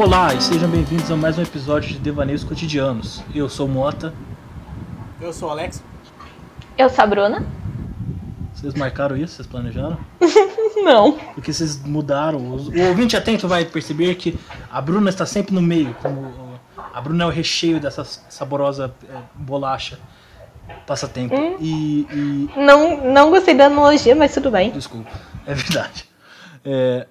[0.00, 3.22] Olá e sejam bem-vindos a mais um episódio de Devaneios Cotidianos.
[3.34, 4.14] Eu sou o Mota.
[5.20, 5.84] Eu sou o Alex.
[6.78, 7.46] Eu sou a Bruna.
[8.54, 9.34] Vocês marcaram isso?
[9.34, 9.98] Vocês planejaram?
[10.82, 11.12] Não.
[11.34, 12.38] Porque vocês mudaram.
[12.38, 14.38] O ouvinte atento vai perceber que
[14.72, 15.94] a Bruna está sempre no meio.
[16.00, 16.32] Como
[16.94, 19.98] a Bruna é o recheio dessa saborosa é, bolacha
[20.86, 21.34] passatempo.
[21.36, 21.56] Hum.
[21.60, 24.70] E, e- Não, não gostei da analogia, mas tudo bem.
[24.70, 25.10] Desculpa,
[25.46, 26.08] é verdade.
[26.64, 27.06] É,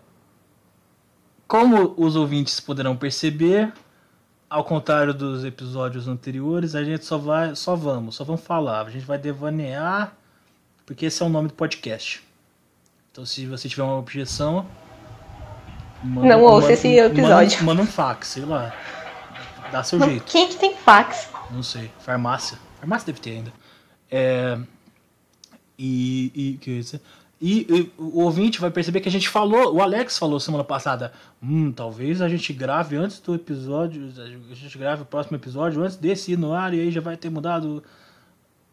[1.50, 3.74] como os ouvintes poderão perceber,
[4.48, 8.86] ao contrário dos episódios anteriores, a gente só vai, só vamos, só vamos falar.
[8.86, 10.14] A gente vai devanear,
[10.86, 12.24] porque esse é o nome do podcast.
[13.12, 14.66] Então, se você tiver uma objeção,
[16.04, 17.64] manda- Não ouça manda- esse manda- episódio.
[17.64, 18.72] Manda, um fax, sei lá.
[19.72, 20.24] Dá seu jeito.
[20.26, 21.30] Quem que tem fax?
[21.52, 21.92] Não sei.
[22.00, 22.58] Farmácia.
[22.80, 23.54] Farmácia deve ter ainda.
[24.12, 24.58] É,
[25.78, 27.02] e, e, que eu ia dizer?
[27.42, 31.14] E, e o ouvinte vai perceber que a gente falou, o Alex falou semana passada,
[31.42, 34.12] hum, talvez a gente grave antes do episódio,
[34.52, 37.16] a gente grave o próximo episódio antes desse ir no ar e aí já vai
[37.16, 37.82] ter mudado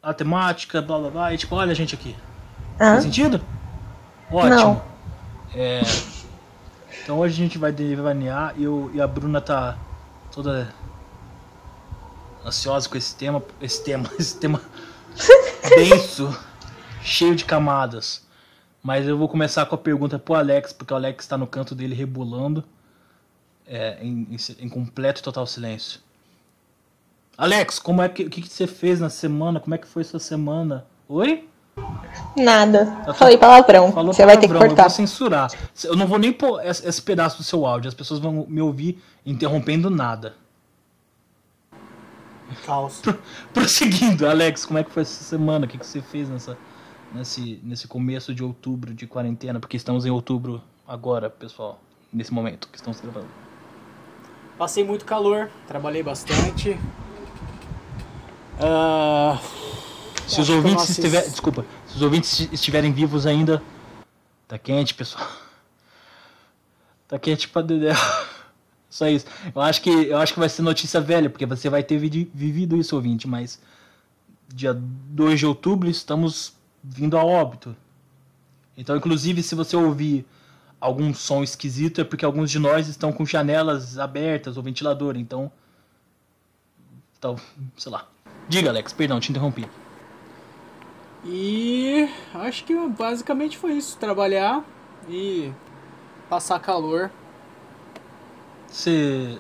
[0.02, 1.34] a temática, blá blá blá.
[1.34, 2.16] E tipo, olha a gente aqui.
[2.80, 2.94] Hã?
[2.94, 3.40] Faz sentido?
[4.32, 4.82] Ótimo.
[5.54, 5.80] É,
[7.02, 9.78] então hoje a gente vai devanear e, eu, e a Bruna tá
[10.32, 10.74] toda
[12.44, 14.60] ansiosa com esse tema, esse tema, esse tema
[15.76, 16.36] denso,
[17.00, 18.25] cheio de camadas.
[18.86, 21.74] Mas eu vou começar com a pergunta pro Alex, porque o Alex está no canto
[21.74, 22.62] dele rebolando
[23.66, 25.98] é, em, em em completo e total silêncio.
[27.36, 29.58] Alex, como é que, o que, que você fez na semana?
[29.58, 30.86] Como é que foi sua semana?
[31.08, 31.48] Oi?
[32.36, 32.86] Nada.
[33.04, 33.90] Tá Falei palavrão.
[33.90, 34.82] Falou Você vai ter que palavrão, Eu cortar.
[34.84, 35.50] vou censurar.
[35.82, 37.88] Eu não vou nem pôr esse, esse pedaço do seu áudio.
[37.88, 40.36] As pessoas vão me ouvir interrompendo nada.
[42.64, 43.02] Caos.
[43.52, 45.66] Prosseguindo, Alex, como é que foi essa semana?
[45.66, 46.56] O que, que você fez nessa,
[47.14, 49.58] nesse, nesse começo de outubro de quarentena?
[49.60, 51.80] Porque estamos em outubro agora, pessoal.
[52.12, 53.26] Nesse momento que estamos gravando.
[54.56, 56.78] Passei muito calor, trabalhei bastante.
[58.58, 59.38] Ah,
[60.26, 61.02] Se os ouvintes não assisto.
[61.02, 61.30] estiverem.
[61.30, 61.66] Desculpa.
[61.86, 63.62] Se os ouvintes estiverem vivos ainda.
[64.48, 65.26] Tá quente, pessoal.
[67.08, 67.92] Tá quente pra dedé.
[68.90, 69.26] Só isso.
[69.54, 72.76] Eu acho que eu acho que vai ser notícia velha, porque você vai ter vivido
[72.76, 73.60] isso, ouvinte, mas
[74.48, 76.55] dia 2 de outubro estamos
[76.88, 77.76] vindo a óbito.
[78.76, 80.24] Então, inclusive, se você ouvir
[80.80, 85.50] algum som esquisito, é porque alguns de nós estão com janelas abertas ou ventilador, então.
[87.18, 87.36] Então,
[87.76, 88.06] sei lá.
[88.48, 89.66] Diga, Alex, perdão, te interrompi.
[91.24, 94.64] e acho que basicamente foi isso: trabalhar
[95.08, 95.50] e
[96.28, 97.10] passar calor.
[98.68, 99.38] Você.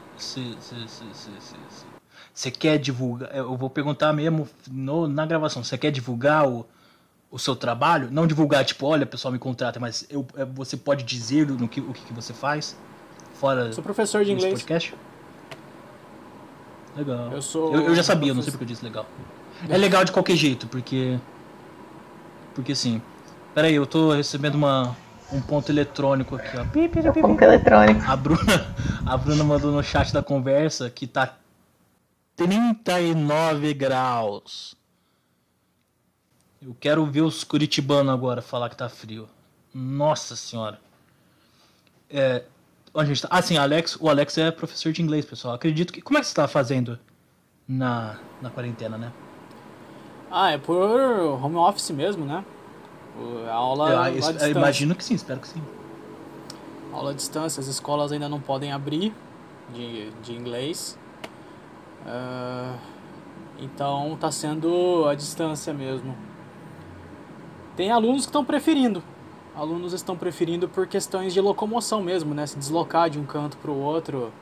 [2.32, 3.34] Você quer divulgar.
[3.34, 5.62] Eu vou perguntar mesmo no- na gravação.
[5.62, 6.66] Você quer divulgar o,
[7.36, 8.08] o seu trabalho?
[8.10, 11.80] Não divulgar, tipo, olha, pessoal, me contrata, mas eu, é, você pode dizer no que,
[11.80, 12.74] o que, que você faz?
[13.34, 14.54] Fora Sou professor de inglês.
[14.54, 14.94] podcast?
[16.96, 17.30] Legal.
[17.30, 19.04] Eu sou Eu, eu já sabia, eu não sei porque eu disse legal.
[19.68, 21.18] É legal de qualquer jeito, porque.
[22.54, 23.02] Porque sim.
[23.54, 24.96] Pera aí, eu tô recebendo uma,
[25.30, 26.64] um ponto eletrônico aqui, ó.
[26.64, 27.20] Pi, pi, pi, pi.
[27.20, 28.00] Ponto eletrônico.
[28.10, 28.74] A Bruna,
[29.04, 31.36] a Bruna mandou no chat da conversa que tá
[32.34, 34.75] 39 graus.
[36.62, 39.28] Eu quero ver os curitibanos agora falar que tá frio.
[39.74, 40.80] Nossa senhora.
[42.10, 42.44] É,
[42.94, 43.28] onde a gente tá?
[43.30, 45.54] Ah, sim, Alex, o Alex é professor de inglês, pessoal.
[45.54, 46.00] Acredito que.
[46.00, 46.98] Como é que você tá fazendo
[47.68, 49.12] na, na quarentena, né?
[50.30, 50.76] Ah, é por
[51.42, 52.44] home office mesmo, né?
[53.48, 54.48] A aula, Eu, eu distância.
[54.48, 55.62] imagino que sim, espero que sim.
[56.92, 59.12] aula à distância, as escolas ainda não podem abrir
[59.72, 60.98] de, de inglês.
[62.06, 62.76] Ah,
[63.58, 66.14] então tá sendo à distância mesmo.
[67.76, 69.02] Tem alunos que estão preferindo.
[69.54, 72.46] Alunos estão preferindo por questões de locomoção mesmo, né?
[72.46, 74.32] Se deslocar de um canto para o outro.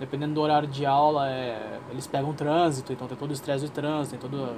[0.00, 3.70] Dependendo do horário de aula, é, eles pegam trânsito, então tem todo o estresse do
[3.70, 4.54] trânsito, tem todo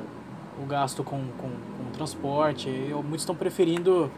[0.63, 2.69] o gasto com, com, com transporte.
[2.69, 4.11] E muitos estão preferindo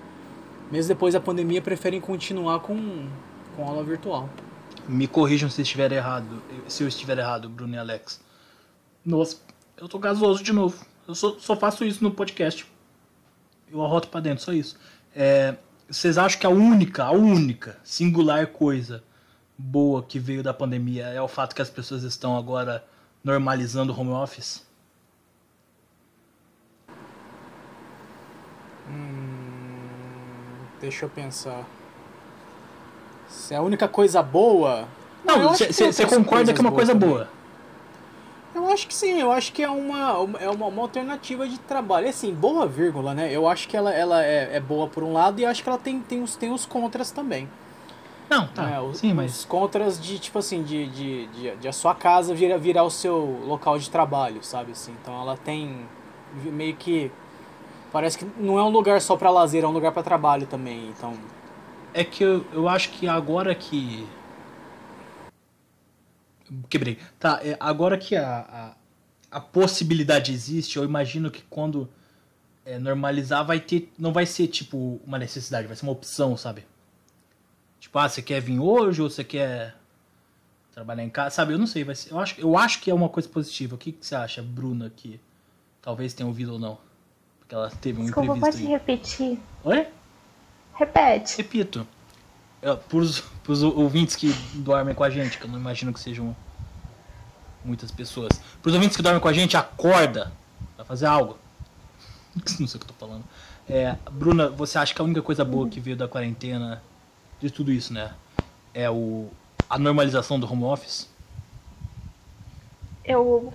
[0.72, 3.06] mesmo depois da pandemia, preferem continuar com,
[3.54, 4.28] com aula virtual.
[4.88, 6.42] Me corrijam se estiver errado.
[6.66, 8.22] Se eu estiver errado, Bruno e Alex.
[9.04, 9.36] Nossa,
[9.76, 10.82] eu tô gasoso de novo.
[11.06, 12.66] Eu só, só faço isso no podcast.
[13.72, 14.78] Eu arroto pra dentro, só isso.
[15.16, 15.56] É,
[15.88, 19.02] vocês acham que a única, a única, singular coisa
[19.56, 22.84] boa que veio da pandemia é o fato que as pessoas estão agora
[23.24, 24.66] normalizando o home office?
[30.82, 31.64] Deixa eu pensar.
[33.28, 34.86] Se é a única coisa boa.
[35.24, 37.41] Não, você concorda que é uma coisa boas boa.
[38.54, 42.08] Eu acho que sim, eu acho que é uma, é uma, uma alternativa de trabalho.
[42.08, 43.32] Assim, boa vírgula, né?
[43.32, 45.78] Eu acho que ela, ela é, é boa por um lado e acho que ela
[45.78, 47.48] tem, tem, os, tem os contras também.
[48.28, 48.62] Não, tá.
[48.62, 48.80] né?
[48.80, 49.40] Os, Sim, mas.
[49.40, 52.90] os contras de, tipo assim, de, de, de, de a sua casa virar, virar o
[52.90, 54.72] seu local de trabalho, sabe?
[54.72, 55.86] Assim, então ela tem
[56.44, 57.10] meio que.
[57.90, 60.88] Parece que não é um lugar só pra lazer, é um lugar pra trabalho também.
[60.88, 61.14] Então.
[61.94, 64.06] É que eu, eu acho que agora que.
[66.68, 66.98] Quebrei.
[67.18, 68.74] Tá, é, agora que a,
[69.30, 71.88] a, a possibilidade existe, eu imagino que quando
[72.64, 73.92] é, normalizar vai ter.
[73.98, 76.64] Não vai ser tipo uma necessidade, vai ser uma opção, sabe?
[77.80, 79.74] Tipo, ah, você quer vir hoje ou você quer
[80.72, 81.34] trabalhar em casa?
[81.34, 83.74] Sabe, eu não sei, vai ser, eu, acho, eu acho que é uma coisa positiva.
[83.74, 85.20] O que, que você acha, Bruna, que
[85.80, 86.78] talvez tenha ouvido ou não?
[87.40, 88.72] Porque ela teve um Desculpa, imprevisto pode aí.
[88.72, 89.38] repetir?
[89.64, 89.86] Oi?
[90.74, 91.36] Repete.
[91.36, 91.86] Repito,
[92.88, 96.34] pros, pros ouvintes que dormem com a gente, que eu não imagino que sejam
[97.64, 98.40] muitas pessoas.
[98.62, 100.32] Pros ouvintes que dormem com a gente, acorda
[100.76, 101.38] pra fazer algo.
[102.58, 103.24] Não sei o que eu tô falando.
[103.68, 106.82] É, Bruna, você acha que a única coisa boa que veio da quarentena,
[107.40, 108.14] de tudo isso, né?
[108.72, 109.28] É o,
[109.68, 111.08] a normalização do home office?
[113.04, 113.52] Eu.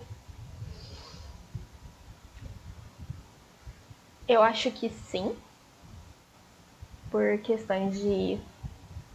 [4.28, 5.36] Eu acho que sim.
[7.10, 8.38] Por questões de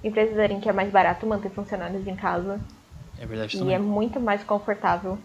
[0.02, 2.60] empresas verem que é mais barato manter funcionários em casa.
[3.18, 3.74] É verdade E também.
[3.74, 5.18] é muito mais confortável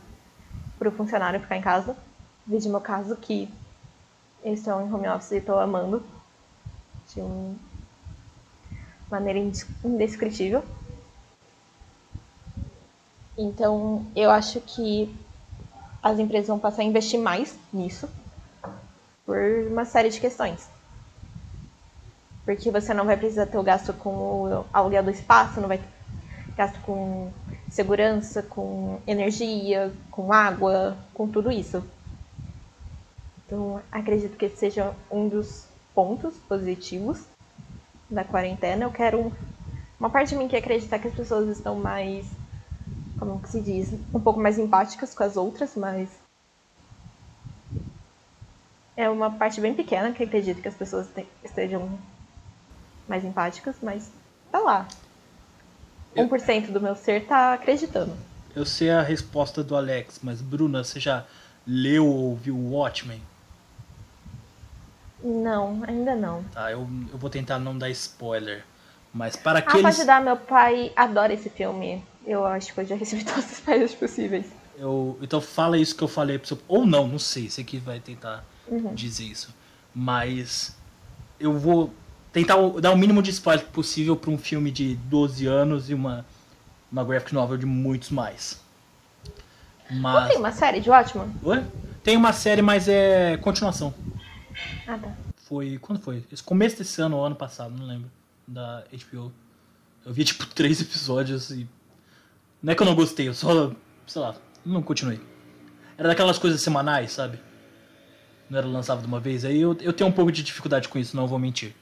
[0.77, 1.97] para o funcionário ficar em casa.
[2.45, 3.49] Vídeo meu caso que
[4.43, 6.03] eu estou em home office e estou amando.
[7.13, 7.55] De uma
[9.09, 10.63] maneira indes- indescritível.
[13.37, 15.15] Então eu acho que
[16.01, 18.09] as empresas vão passar a investir mais nisso
[19.25, 19.37] por
[19.69, 20.69] uma série de questões.
[22.47, 25.79] Porque você não vai precisar ter o gasto com o aluguel do espaço, não vai
[25.79, 25.89] ter
[26.55, 27.29] gasto com
[27.69, 31.83] segurança, com energia, com água, com tudo isso.
[33.45, 37.25] Então, acredito que esse seja um dos pontos positivos
[38.09, 38.85] da quarentena.
[38.85, 39.29] Eu quero
[39.99, 42.25] uma parte de mim que acredita que as pessoas estão mais,
[43.19, 46.07] como que se diz, um pouco mais empáticas com as outras, mas
[48.95, 51.89] é uma parte bem pequena que acredito que as pessoas te- estejam
[53.07, 54.11] mais empáticas, mas
[54.51, 54.87] tá lá.
[56.15, 58.15] Eu- 1% do meu ser tá acreditando.
[58.55, 61.25] Eu sei a resposta do Alex, mas Bruna, você já
[61.65, 63.21] leu ou viu o Watchmen?
[65.23, 66.43] Não, ainda não.
[66.53, 68.63] Tá, eu, eu vou tentar não dar spoiler.
[69.13, 69.95] Mas para Ah, aqueles.
[69.95, 72.03] pode dar, meu pai adora esse filme.
[72.25, 74.45] Eu acho que eu já recebi todos os spoilers possíveis.
[74.77, 76.59] Eu, então fala isso que eu falei pro seu.
[76.67, 77.49] Ou não, não sei.
[77.49, 78.93] Você que vai tentar Uhum.
[78.93, 79.53] dizer isso.
[79.95, 80.75] Mas
[81.39, 81.91] eu vou
[82.37, 86.23] tentar dar o mínimo de spoiler possível para um filme de 12 anos e uma,
[86.91, 88.61] uma graphic novel de muitos mais.
[89.89, 90.27] Não Mas.
[90.29, 91.33] tem uma série de Watchmen?
[91.41, 91.65] Oi?
[92.03, 93.93] Tem uma série, mas é continuação.
[94.85, 95.15] Ah, tá.
[95.35, 95.79] Foi.
[95.79, 96.23] Quando foi?
[96.31, 98.11] Esse começo desse ano ou ano passado, não lembro.
[98.47, 99.31] Da HBO.
[100.05, 101.67] Eu vi tipo três episódios e.
[102.61, 103.71] Não é que eu não gostei, eu só.
[104.05, 104.35] sei lá,
[104.65, 105.19] não continuei.
[105.97, 107.39] Era daquelas coisas semanais, sabe?
[108.49, 109.43] Não era lançado de uma vez.
[109.43, 111.73] Aí eu, eu tenho um pouco de dificuldade com isso, não vou mentir.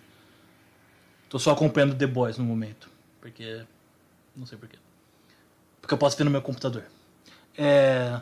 [1.35, 2.89] Tô só acompanhando The Boys no momento.
[3.19, 3.61] Porque.
[4.33, 4.77] Não sei porquê.
[5.81, 6.85] Porque eu posso ver no meu computador.
[7.57, 8.21] É.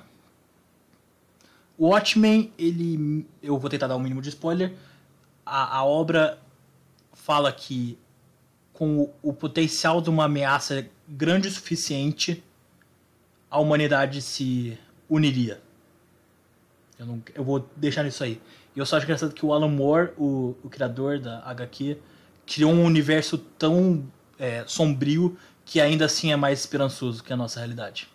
[1.78, 3.28] O Watchmen, ele.
[3.40, 4.74] Eu vou tentar dar o mínimo de spoiler.
[5.46, 6.40] A, a obra
[7.12, 8.00] fala que
[8.74, 12.44] com o, o potencial de uma ameaça grande o suficiente,
[13.48, 14.76] a humanidade se
[15.08, 15.62] uniria.
[16.98, 18.42] Eu, não, eu vou deixar nisso aí.
[18.76, 22.00] E eu só acho engraçado que o Alan Moore, o, o criador da HQ,
[22.46, 24.04] criou um universo tão
[24.40, 28.08] é, sombrio que ainda assim é mais esperançoso que a nossa realidade.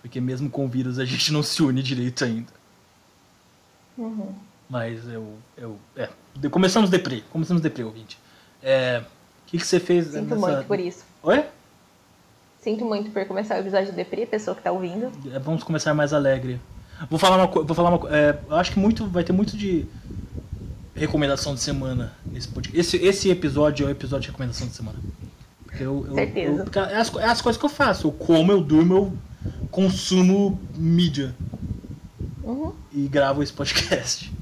[0.00, 2.52] Porque mesmo com o vírus a gente não se une direito ainda.
[3.96, 4.34] Uhum.
[4.68, 5.34] Mas eu.
[5.56, 7.22] eu é, de- começamos deprê.
[7.30, 8.18] Começamos deprê, ouvinte.
[8.62, 10.36] É, o que, que você fez Sinto nessa...
[10.36, 11.04] muito por isso.
[11.22, 11.44] Oi?
[12.60, 15.10] Sinto muito por começar o episódio de Depri, pessoa que tá ouvindo.
[15.32, 16.60] É, Vamos começar mais alegre.
[17.08, 17.66] Vou falar uma coisa.
[17.66, 19.06] Vou falar uma é, acho que muito.
[19.06, 19.86] Vai ter muito de
[20.98, 22.78] recomendação de semana nesse podcast.
[22.78, 24.98] Esse, esse episódio é o episódio de recomendação de semana.
[25.78, 26.66] Eu, eu- Certeza.
[26.74, 28.08] eu- é, as, é as coisas que eu faço.
[28.08, 29.12] Eu como, eu durmo, eu
[29.70, 31.34] consumo mídia.
[32.42, 32.72] Uhum.
[32.92, 34.32] e gravo esse podcast.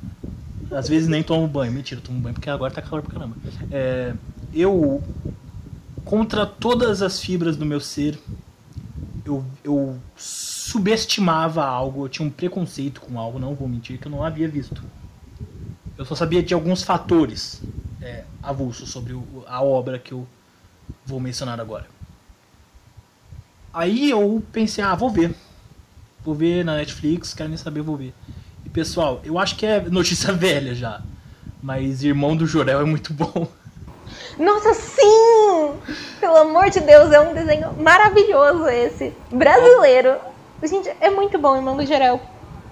[0.71, 1.73] Às vezes nem tomo banho.
[1.73, 3.37] Mentira, tomo banho porque agora tá calor pra caramba.
[3.71, 4.15] É,
[4.55, 5.03] eu,
[6.05, 8.17] contra todas as fibras do meu ser,
[9.25, 14.11] eu, eu subestimava algo, eu tinha um preconceito com algo, não vou mentir, que eu
[14.13, 14.83] não havia visto.
[15.99, 17.61] Eu só sabia de alguns fatores
[18.03, 20.27] é, avulsos sobre o- a obra que eu
[21.05, 21.87] vou mencionar agora.
[23.73, 25.35] Aí eu pensei, ah, vou ver.
[26.25, 28.13] Vou ver na Netflix, quero nem saber, vou ver.
[28.65, 31.01] E pessoal, eu acho que é notícia velha já.
[31.63, 33.47] Mas Irmão do Jorel é muito bom.
[34.39, 35.73] Nossa, sim!
[36.21, 39.13] Pelo amor de Deus, é um desenho maravilhoso esse.
[39.33, 40.17] Brasileiro.
[40.63, 42.21] Gente, é muito bom, irmão do Jorel.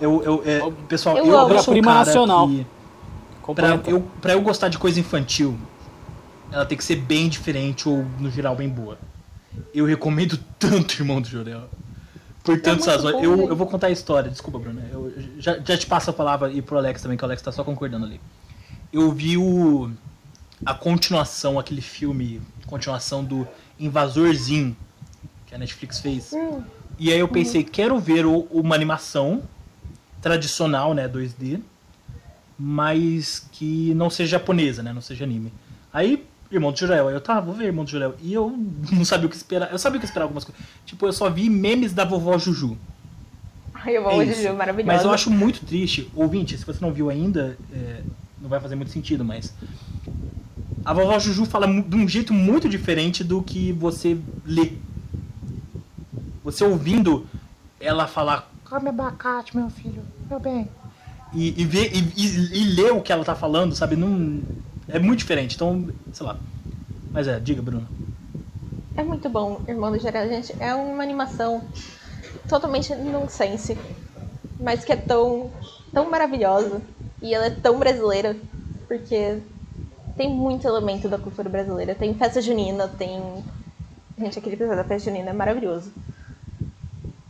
[0.00, 2.49] Eu, eu, é, pessoal, Eu eu, eu sou um Prima cara nacional.
[2.49, 2.66] que...
[3.54, 5.58] Pra eu, pra eu gostar de coisa infantil,
[6.50, 8.98] ela tem que ser bem diferente ou, no geral, bem boa.
[9.74, 11.68] Eu recomendo tanto Irmão do Jorel.
[12.42, 13.14] Por tantas muito razões.
[13.16, 13.48] bom, Eu, gente.
[13.48, 14.82] eu vou contar a história, desculpa, Bruna.
[14.92, 17.50] Eu já, já te passo a palavra e pro Alex também, que o Alex tá
[17.50, 18.20] só concordando ali.
[18.92, 19.90] Eu vi o.
[20.64, 23.46] A continuação, aquele filme, continuação do
[23.80, 24.76] Invasorzinho,
[25.46, 26.32] que a Netflix fez.
[26.32, 26.62] Hum,
[26.98, 29.42] E aí eu pensei, quero ver o- uma animação
[30.22, 31.60] tradicional, né, 2D,
[32.58, 35.52] mas que não seja japonesa, né, não seja anime.
[35.92, 38.14] Aí, Irmão do Jorel, aí eu, tá, vou ver Irmão do Jorel.
[38.23, 38.50] E eu
[38.92, 40.62] não sabia o que esperar, eu sabia o que esperar algumas coisas.
[40.87, 42.76] Tipo, eu só vi memes da vovó Juju.
[43.75, 44.26] Ai, eu É.
[44.26, 44.96] Juju, maravilhosa.
[44.96, 48.02] Mas eu acho muito triste, ouvinte, se você não viu ainda, é,
[48.40, 49.52] não vai fazer muito sentido, mas
[50.84, 54.73] a vovó Juju fala de um jeito muito diferente do que você lê.
[56.44, 57.26] Você ouvindo
[57.80, 60.68] ela falar come abacate, meu filho, meu bem.
[61.34, 63.96] E, e, ver, e, e, e ler o que ela tá falando, sabe?
[63.96, 64.40] Não,
[64.88, 66.38] é muito diferente, então, sei lá.
[67.12, 67.88] Mas é, diga, Bruno.
[68.96, 70.54] É muito bom, Irmão do Jorel, gente.
[70.60, 71.62] É uma animação
[72.48, 73.76] totalmente nonsense,
[74.60, 75.50] mas que é tão,
[75.92, 76.80] tão maravilhosa.
[77.20, 78.36] E ela é tão brasileira,
[78.86, 79.38] porque
[80.16, 81.94] tem muito elemento da cultura brasileira.
[81.94, 83.20] Tem festa junina, tem.
[84.16, 85.90] Gente, aquele episódio da festa junina é maravilhoso.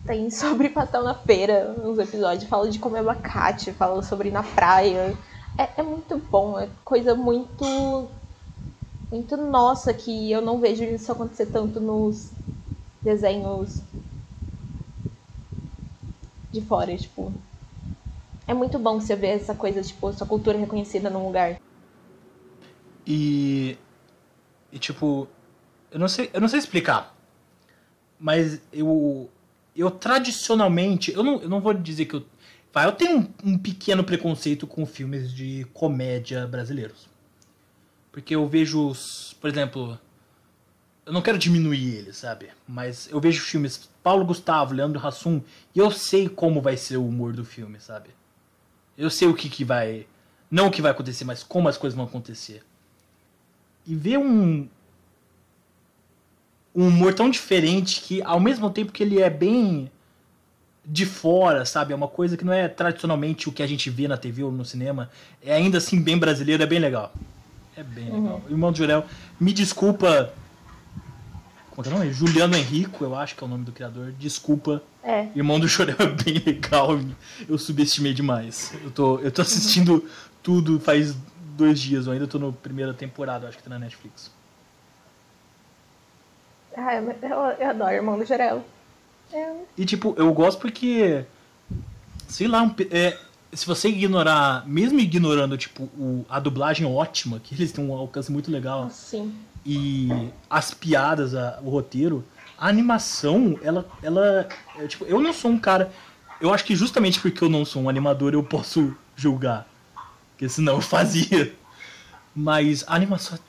[0.07, 2.49] Tem sobre pastel na feira, uns episódios.
[2.49, 5.17] Fala de comer abacate, fala sobre ir na praia.
[5.59, 8.09] É, é muito bom, é coisa muito
[9.11, 12.33] muito nossa que eu não vejo isso acontecer tanto nos
[13.01, 13.81] desenhos
[16.51, 17.33] de fora, tipo.
[18.47, 21.61] É muito bom você ver essa coisa, tipo, sua cultura reconhecida num lugar.
[23.07, 23.79] E,
[24.73, 25.29] e tipo,
[25.91, 27.15] eu não sei, eu não sei explicar.
[28.19, 29.31] Mas eu
[29.81, 32.25] eu tradicionalmente, eu não, eu não vou dizer que eu
[32.73, 37.09] vai, eu tenho um, um pequeno preconceito com filmes de comédia brasileiros.
[38.11, 39.99] Porque eu vejo, os, por exemplo,
[41.07, 42.49] eu não quero diminuir eles, sabe?
[42.67, 45.41] Mas eu vejo filmes Paulo Gustavo, Leandro Hassum,
[45.75, 48.11] e eu sei como vai ser o humor do filme, sabe?
[48.97, 50.07] Eu sei o que, que vai.
[50.51, 52.63] Não o que vai acontecer, mas como as coisas vão acontecer.
[53.87, 54.69] E ver um.
[56.75, 59.91] Um humor tão diferente que, ao mesmo tempo que ele é bem
[60.85, 61.93] de fora, sabe?
[61.93, 64.53] É uma coisa que não é tradicionalmente o que a gente vê na TV ou
[64.53, 65.11] no cinema.
[65.43, 67.13] É ainda assim bem brasileiro, é bem legal.
[67.77, 68.43] É bem legal.
[68.49, 69.05] Irmão do Jurel,
[69.41, 70.33] me desculpa.
[71.71, 72.13] Como é que é o nome?
[72.13, 74.13] Juliano Henrico, eu acho que é o nome do criador.
[74.19, 74.83] Desculpa.
[75.03, 75.29] É.
[75.35, 76.99] Irmão do Jorel é bem legal.
[77.49, 78.73] Eu subestimei demais.
[78.83, 80.05] Eu tô, eu tô assistindo
[80.43, 81.17] tudo faz
[81.57, 82.07] dois dias.
[82.07, 84.31] Eu ainda tô na primeira temporada, acho que tá na Netflix.
[86.77, 88.65] Ah, eu, eu, adoro Irmão do Jorel.
[89.33, 91.25] É, E tipo, eu gosto porque.
[92.29, 93.17] Sei lá, um é,
[93.53, 98.31] se você ignorar, mesmo ignorando, tipo, o, a dublagem ótima, que eles têm um alcance
[98.33, 99.33] muito legal, sim.
[99.65, 100.09] e
[100.51, 102.25] as piadas, a- o roteiro,
[102.59, 103.87] a animação, ela.
[104.03, 105.93] ela é, tipo, eu não sou um cara.
[106.41, 109.67] Eu acho que justamente porque eu não sou um animador eu posso julgar.
[110.31, 111.55] Porque senão eu fazia.
[112.35, 113.41] Mas a animação é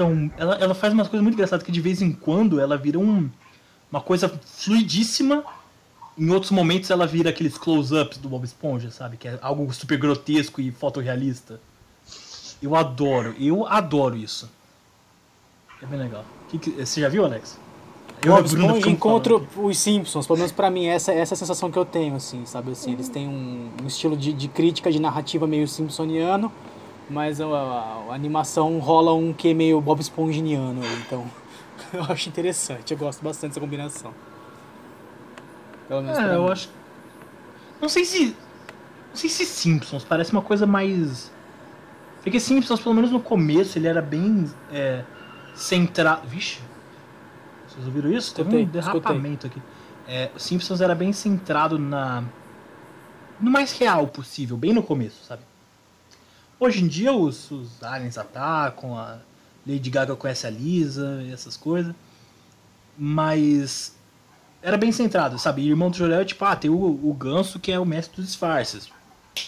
[0.00, 0.30] tão.
[0.38, 3.28] Ela, ela faz umas coisas muito engraçadas que de vez em quando ela vira um,
[3.92, 5.44] uma coisa fluidíssima.
[6.18, 9.16] Em outros momentos ela vira aqueles close-ups do Bob Esponja, sabe?
[9.18, 11.60] Que é algo super grotesco e fotorrealista.
[12.62, 14.50] Eu adoro, eu adoro isso.
[15.82, 16.24] É bem legal.
[16.48, 17.58] Que que- você já viu, Alex?
[18.22, 19.48] Eu Bob Esponja falando.
[19.68, 22.44] os Simpsons, pelo menos pra mim, essa, essa é a sensação que eu tenho, assim,
[22.46, 22.72] sabe?
[22.72, 26.52] Assim, eles têm um, um estilo de, de crítica, de narrativa meio simpsoniano,
[27.10, 31.28] mas a, a- a animação rola um que meio Bob Esponjiniano, então
[31.92, 34.14] eu acho interessante, eu gosto bastante dessa combinação.
[35.88, 36.50] Pelo menos É, eu mim.
[36.50, 36.70] acho.
[37.80, 38.36] Não sei se.
[39.10, 41.30] Não sei se Simpsons parece uma coisa mais.
[42.22, 45.02] Porque Simpsons, pelo menos no começo, ele era bem é,
[45.54, 46.28] centrado.
[46.28, 46.60] Vixe!
[47.66, 48.34] Vocês ouviram isso?
[48.34, 49.60] Teve um Escutei, derrapamento aqui.
[50.06, 52.22] É, Simpsons era bem centrado na.
[53.40, 55.42] no mais real possível, bem no começo, sabe?
[56.60, 59.18] Hoje em dia os, os aliens atacam, a
[59.66, 61.94] Lady Gaga conhece a Lisa e essas coisas.
[62.96, 63.94] Mas
[64.62, 65.62] era bem centrado, sabe?
[65.62, 68.16] E Irmão do Jorel é tipo, ah, tem o, o Ganso que é o mestre
[68.16, 68.90] dos disfarces.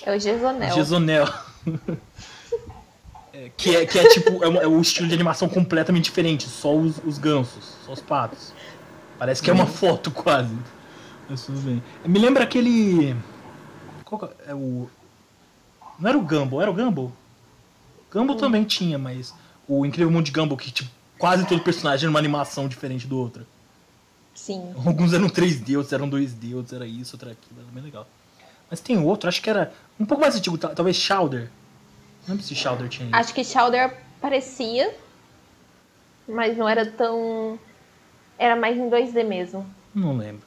[0.05, 0.75] É o Gesonel.
[0.75, 1.29] Gesonel.
[3.35, 6.47] É, que, é, que é tipo, é, uma- é um estilo de animação completamente diferente,
[6.47, 8.53] só os, os gansos, só os patos.
[9.19, 10.55] Parece que é uma foto quase.
[11.31, 11.83] Mas tudo bem.
[12.05, 13.17] Me lembra aquele.
[14.05, 14.87] Qual que é o.
[16.03, 17.13] Não era o Gumball, era o Gumball?
[18.13, 19.33] Gumball também tinha, mas
[19.69, 23.17] o Incrível Mundo de Gumball, que tipo, quase todo personagem era uma animação diferente do
[23.17, 23.47] outro.
[24.35, 24.73] Sim.
[24.85, 28.07] Alguns eram 3D, outros eram 2D, outros era isso, outro era aquilo, era bem legal.
[28.69, 31.51] Mas tem outro, acho que era um pouco mais antigo, tal- talvez Chowder.
[32.27, 33.15] Não lembro se Chowder tinha isso.
[33.17, 34.93] Acho que Chowder parecia,
[36.27, 37.59] mas não era tão.
[38.39, 39.65] Era mais em 2D mesmo.
[39.95, 40.43] Não lembro.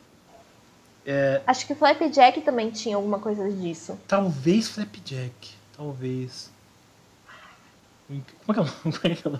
[1.05, 3.97] É, Acho que Flapjack também tinha alguma coisa disso.
[4.07, 5.53] talvez Flapjack.
[5.75, 6.49] Talvez.
[8.07, 9.39] Como é que é o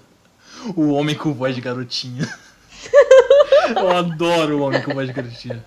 [0.75, 2.27] o homem com voz de garotinha.
[3.75, 5.65] Eu adoro o homem com voz de garotinha.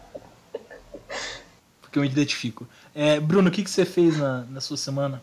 [1.80, 2.66] Porque eu me identifico.
[2.94, 5.22] É, Bruno, o que, que você fez na, na sua semana?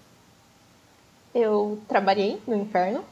[1.33, 3.05] Eu trabalhei no inferno.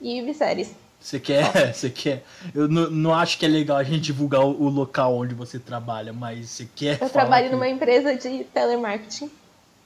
[0.00, 0.74] E vi séries.
[1.06, 1.52] Você quer?
[1.72, 2.24] Você quer?
[2.52, 5.56] Eu não, não acho que é legal a gente divulgar o, o local onde você
[5.56, 7.00] trabalha, mas você quer.
[7.00, 9.30] Eu trabalho que- numa empresa de telemarketing.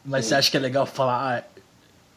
[0.02, 1.44] Mas você acha que é legal falar.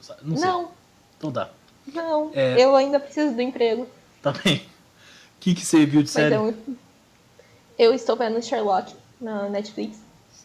[0.10, 0.48] ah, não sei.
[0.48, 0.72] Não,
[1.18, 1.50] Então dá.
[1.94, 2.32] não.
[2.34, 2.56] É.
[2.64, 3.90] Eu ainda preciso do emprego.
[4.22, 4.56] Tá bem.
[4.60, 6.36] O que, que você viu de série?
[6.36, 6.56] eu,
[7.78, 9.98] eu estou vendo Sherlock na Netflix.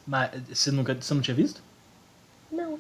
[0.05, 0.97] Mas você nunca.
[1.01, 1.63] Você não tinha visto?
[2.51, 2.77] Não.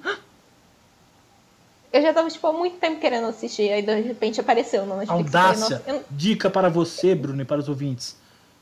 [1.92, 5.32] Eu já tava, tipo, há muito tempo querendo assistir, aí de repente apareceu no Netflix.
[5.34, 5.76] Eu Audácia.
[5.78, 8.16] "Nossa, eu- Dica para você, Bruno, e para os ouvintes.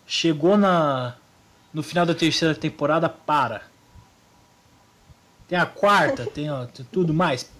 [0.06, 1.14] Chegou na.
[1.74, 3.62] No final da terceira temporada, para.
[5.48, 7.50] Tem a quarta, tem, ó, tem tudo mais.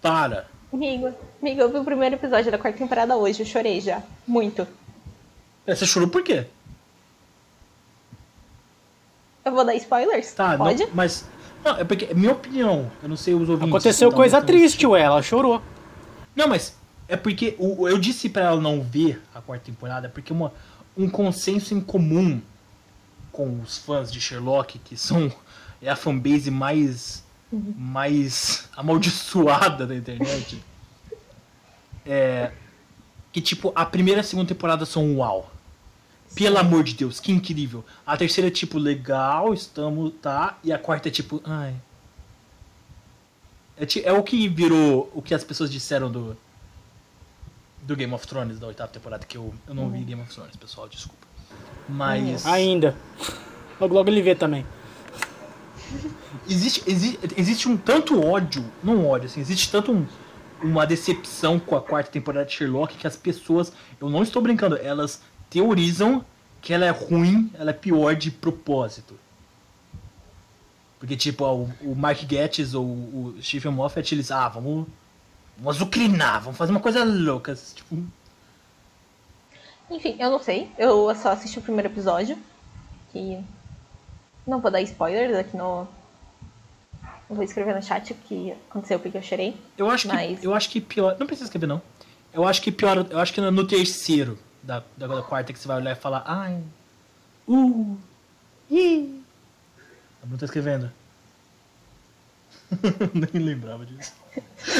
[0.00, 0.46] Para.
[0.72, 4.02] Amigo, amigo, eu vi o primeiro episódio da quarta temporada hoje, eu chorei já.
[4.26, 4.66] Muito.
[5.66, 6.46] É, Você chorou por quê?
[9.44, 10.32] Eu vou dar spoilers?
[10.32, 10.86] Tá, não- Pode?
[10.94, 11.24] mas.
[11.64, 12.90] Não, é porque, é minha opinião.
[13.02, 13.70] Eu não sei os ouvintes.
[13.70, 15.00] Aconteceu que coisa triste, ué.
[15.00, 15.62] Ela chorou.
[16.36, 16.76] Não, mas
[17.08, 20.52] é porque o, eu disse pra ela não ver a quarta temporada, porque uma,
[20.96, 22.40] um consenso em comum
[23.32, 25.32] com os fãs de Sherlock, que são
[25.82, 27.24] é a fanbase mais
[27.76, 30.60] mais amaldiçoada da internet,
[32.04, 32.50] é
[33.30, 35.52] que tipo a primeira e a segunda temporada são um uau.
[36.34, 37.84] Pelo amor de Deus, que incrível.
[38.06, 41.74] A terceira é tipo legal, estamos tá, e a quarta é tipo, ai,
[43.76, 46.36] é, é o que virou o que as pessoas disseram do
[47.82, 50.56] do Game of Thrones da oitava temporada, que eu, eu não vi Game of Thrones,
[50.56, 51.26] pessoal, desculpa.
[51.86, 52.96] Mas Ainda.
[53.78, 54.64] Logo, logo ele vê também.
[56.48, 60.06] existe, existe, existe um tanto ódio, não ódio, assim, existe tanto um-
[60.62, 63.70] uma decepção com a quarta temporada de Sherlock que as pessoas,
[64.00, 65.20] eu não estou brincando, elas
[65.54, 66.24] teorizam
[66.60, 69.16] que ela é ruim, ela é pior de propósito.
[70.98, 74.86] Porque, tipo, ó, o, o Mark Gatiss ou o Stephen Moffat, eles, ah, vamos,
[75.56, 77.54] vamos azucrinar, vamos fazer uma coisa louca.
[77.54, 78.02] Tipo,
[79.90, 80.70] Enfim, eu não sei.
[80.76, 82.36] Eu só assisti o primeiro episódio.
[83.12, 83.38] Que.
[84.46, 85.86] Não vou dar spoilers aqui no.
[87.30, 89.56] Eu vou escrever no chat o que aconteceu porque eu chorei.
[89.78, 91.80] eu acho que, Mas- eu acho que pior, não precisa escrever não.
[92.32, 95.68] Eu acho que pior, eu acho que no terceiro da, da, da quarta que você
[95.68, 96.58] vai olhar e falar, ai,
[97.46, 97.96] uh,
[98.70, 99.22] ih.
[100.22, 100.90] A Bruno tá escrevendo.
[103.14, 104.12] nem lembrava disso.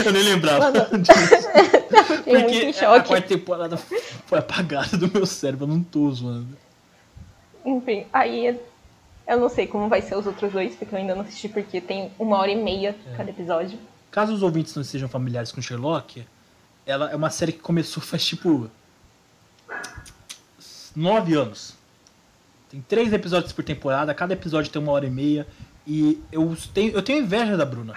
[0.05, 1.12] Eu nem lembrava disso.
[2.16, 6.57] Fiquei muito Porque a quarta temporada foi apagada do meu cérebro, eu não tô zoando.
[7.64, 8.59] Enfim, aí
[9.27, 11.81] eu não sei como vai ser os outros dois, porque eu ainda não assisti, porque
[11.81, 13.16] tem uma hora e meia É.
[13.16, 13.79] cada episódio.
[14.11, 16.27] Caso os ouvintes não sejam familiares com Sherlock,
[16.87, 18.70] ela é uma série que começou faz tipo.
[20.94, 21.74] Nove anos.
[22.70, 25.46] Tem três episódios por temporada, cada episódio tem uma hora e meia.
[25.87, 27.94] E eu tenho, eu tenho inveja da Bruna.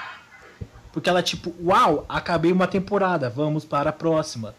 [0.92, 4.56] Porque ela, tipo, uau, acabei uma temporada, vamos para a próxima.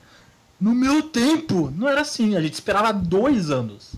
[0.60, 3.94] No meu tempo, não era assim, a gente esperava dois anos.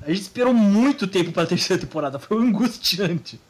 [0.00, 3.40] A gente esperou muito tempo para a terceira temporada, foi angustiante.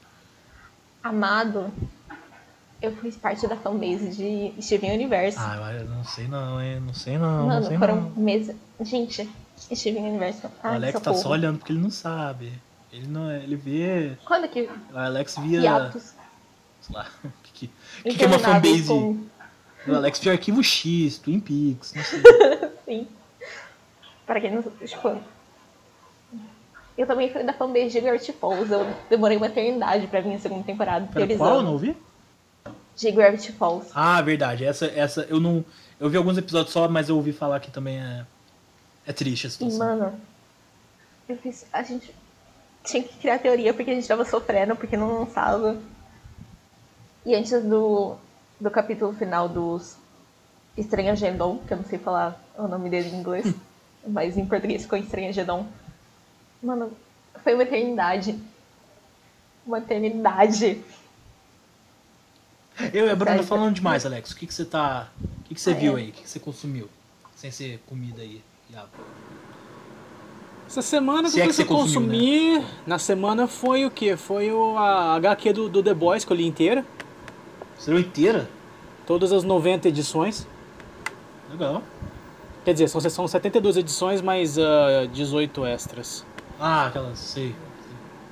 [1.03, 1.73] Amado,
[2.83, 5.39] eu fiz parte da fanbase de Steven Universe.
[5.41, 6.81] Ah, eu não sei não, hein?
[6.81, 8.11] Não sei não, não Mano, sei foram não.
[8.17, 8.55] meses.
[8.81, 9.29] Gente,
[9.73, 10.45] Steven Universe.
[10.47, 11.23] O Ai, Alex tá socorro.
[11.23, 12.53] só olhando porque ele não sabe.
[12.93, 14.13] Ele não é, ele vê.
[14.25, 14.69] Quando que.
[14.93, 15.61] O Alex via.
[15.61, 16.13] Hiatos.
[16.81, 17.07] Sei lá.
[17.25, 17.71] O que,
[18.11, 18.89] que, que, é uma fanbase?
[18.89, 19.25] com-
[19.87, 22.21] O Alex via arquivo X, Twin Peaks, não sei.
[22.85, 23.07] Sim.
[24.27, 24.63] Para quem não.
[24.63, 25.17] Tipo.
[26.99, 28.71] Eu também fui da fanbase de Gravity Falls.
[28.71, 31.09] Eu demorei uma eternidade pra vir a segunda temporada.
[31.13, 31.57] Pera, qual?
[31.57, 31.97] Eu não ouvi?
[32.97, 33.91] De Gravity Falls.
[33.95, 34.65] Ah, verdade.
[34.65, 35.65] Essa, essa eu não.
[35.99, 38.25] Eu vi alguns episódios só, mas eu ouvi falar que também é.
[39.07, 39.79] É triste a E, situação.
[39.79, 40.21] mano,
[41.29, 41.67] eu fiz.
[41.73, 42.15] A gente
[42.85, 45.77] tinha que criar teoria porque a gente tava sofrendo, porque não lançava.
[47.25, 48.17] E antes do,
[48.61, 49.97] do capítulo final dos
[50.77, 53.55] Estranhagedon, que eu não sei falar o nome dele em inglês,
[54.07, 55.67] mas em português ficou Estranhagedon.
[56.63, 56.93] Mano,
[57.43, 58.39] foi uma eternidade.
[59.67, 60.83] Uma eternidade.
[62.93, 64.33] Eu e a Bruna falando demais, Alex.
[64.33, 65.09] O que, que você tá.
[65.41, 66.01] O que, que você Ah, viu é.
[66.01, 66.09] aí?
[66.09, 66.89] O que, que você consumiu?
[67.37, 68.43] Sem ser comida aí.
[68.71, 68.89] e água.
[70.67, 74.17] Essa semana Se é que que eu você consumiu, consumi na semana foi o quê?
[74.17, 76.85] Foi o, a HQ do, do The Boys que eu li inteira.
[77.79, 78.49] Você leu inteira?
[79.07, 80.47] Todas as 90 edições.
[81.51, 81.83] Legal.
[82.65, 86.25] Quer dizer, são, são 72 edições, mais ah, 18 extras.
[86.59, 87.55] Ah, aquelas, sei.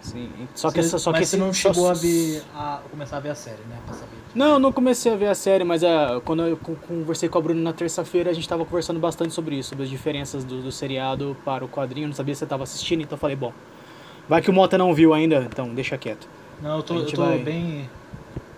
[0.01, 0.31] Sim.
[0.55, 2.43] Só que, Você- só mas que você esse- não só- chegou a ver.
[2.55, 3.77] A começar a ver a série, né?
[3.85, 4.13] Pra saber.
[4.35, 7.39] Não, eu não comecei a ver a série, mas ah, quando eu con- conversei com
[7.39, 10.63] a Bruna na terça-feira, a gente tava conversando bastante sobre isso, sobre as diferenças do,
[10.63, 12.05] do seriado para o quadrinho.
[12.05, 13.53] Eu não sabia se você tava assistindo, então eu falei, bom,
[14.29, 16.27] vai que o Mota não viu ainda, então deixa quieto.
[16.63, 17.91] Não, eu tô, eu tô vai- bem.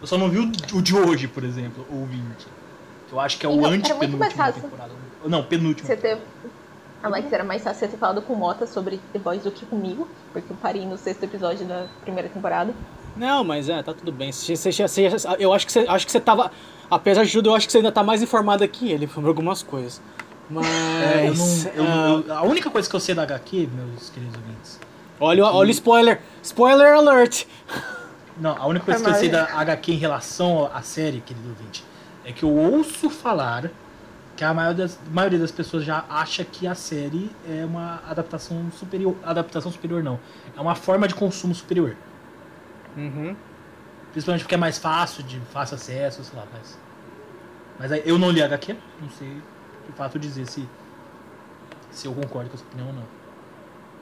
[0.00, 2.46] Eu só não vi o, o de hoje, por exemplo, o 20.
[3.10, 4.62] Eu acho que é o Então, era muito antepenúltimo mais fácil.
[4.62, 4.92] temporada.
[5.26, 5.86] Não, penúltimo.
[5.86, 5.96] Você
[7.02, 7.06] ter.
[7.06, 10.08] Alex, era mais fácil ter falado com o Mota sobre The Boys do que comigo,
[10.32, 12.72] porque eu parei no sexto episódio da primeira temporada.
[13.16, 14.32] Não, mas é, tá tudo bem.
[14.32, 16.50] Você, você, você- eu acho que você, acho que você tava.
[16.90, 19.62] Apesar de tudo, eu acho que você ainda tá mais informada que ele sobre algumas
[19.62, 20.00] coisas.
[20.48, 20.66] Mas.
[21.66, 24.10] É, eu não, eu- ah, eu- a única coisa que eu sei da HQ, meus
[24.10, 24.80] queridos ouvintes.
[25.20, 26.20] olha, o- olha o spoiler!
[26.42, 27.44] Spoiler alert!
[28.38, 31.84] Não, a única coisa que eu sei da HQ em relação à série, querido ouvinte,
[32.24, 33.70] é que eu ouço falar
[34.42, 38.72] que a maioria das, maioria das pessoas já acha que a série é uma adaptação
[38.72, 39.14] superior.
[39.22, 40.18] Adaptação superior não.
[40.56, 41.96] É uma forma de consumo superior.
[42.96, 43.36] Uhum.
[44.10, 46.76] Principalmente porque é mais fácil, de fácil acesso, sei lá, mas.
[47.78, 49.28] Mas aí, eu não li HQ, não sei
[49.86, 50.68] de fato dizer se.
[51.92, 53.04] Se eu concordo com essa opinião ou não.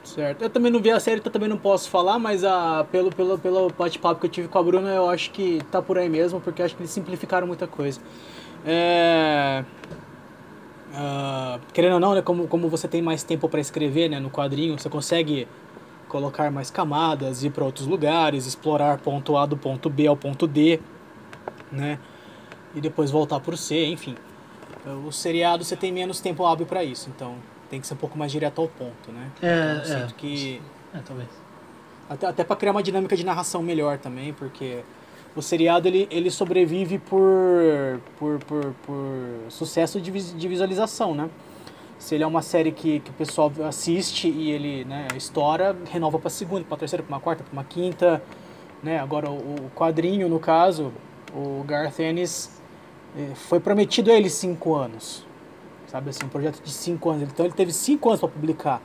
[0.03, 0.41] Certo.
[0.41, 3.37] Eu também não vi a série, então também não posso falar, mas a, pelo, pelo,
[3.37, 6.41] pelo bate-papo que eu tive com a Bruna, eu acho que tá por aí mesmo,
[6.41, 8.01] porque acho que eles simplificaram muita coisa.
[8.65, 9.63] É...
[10.93, 14.29] ah, querendo ou não, né, como, como você tem mais tempo para escrever né, no
[14.29, 15.47] quadrinho, você consegue
[16.07, 20.45] colocar mais camadas, ir para outros lugares, explorar ponto A do ponto B ao ponto
[20.45, 20.79] D,
[21.71, 21.97] né?
[22.75, 24.15] E depois voltar pro C, enfim.
[25.07, 27.35] O seriado você tem menos tempo hábil para isso, então
[27.69, 29.31] tem que ser um pouco mais direto ao ponto, né?
[29.41, 30.01] É, Então, é.
[30.01, 30.61] sinto que
[30.93, 31.29] É, talvez.
[32.09, 34.83] até, até para criar uma dinâmica de narração melhor também, porque
[35.35, 39.05] o seriado ele, ele sobrevive por, por, por, por
[39.49, 41.29] sucesso de, de visualização, né?
[41.97, 46.17] Se ele é uma série que, que o pessoal assiste e ele né, estoura, renova
[46.17, 48.21] para segunda, para terceira, para uma quarta, para uma quinta,
[48.81, 48.99] né?
[48.99, 50.91] Agora o, o quadrinho, no caso,
[51.33, 52.59] o Garth Ennis
[53.15, 55.25] eh, foi prometido a ele cinco anos,
[55.87, 57.23] sabe assim, um projeto de cinco anos.
[57.23, 58.81] Então ele teve cinco anos para publicar,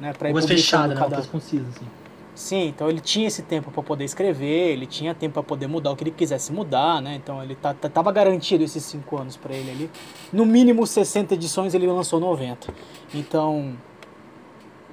[0.00, 0.12] né?
[0.12, 1.00] Para ir publicando fechada, né?
[1.00, 1.16] Cada...
[1.16, 1.86] coisa concisa, assim.
[2.34, 5.92] Sim, então ele tinha esse tempo para poder escrever, ele tinha tempo para poder mudar
[5.92, 7.14] o que ele quisesse mudar, né?
[7.14, 9.90] Então ele tá, tá- tava garantido esses cinco anos para ele ali.
[10.32, 12.74] No mínimo 60 edições ele lançou 90.
[13.14, 13.76] Então,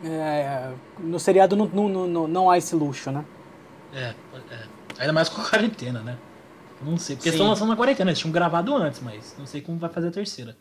[0.03, 3.25] é, no seriado não, não, não, não há esse luxo, né?
[3.91, 4.13] É,
[4.51, 4.63] é.
[4.99, 6.17] Ainda mais com a quarentena, né?
[6.79, 7.35] Não sei, porque Sim.
[7.35, 10.11] estão lançando na quarentena, eles tinham gravado antes, mas não sei como vai fazer a
[10.11, 10.55] terceira.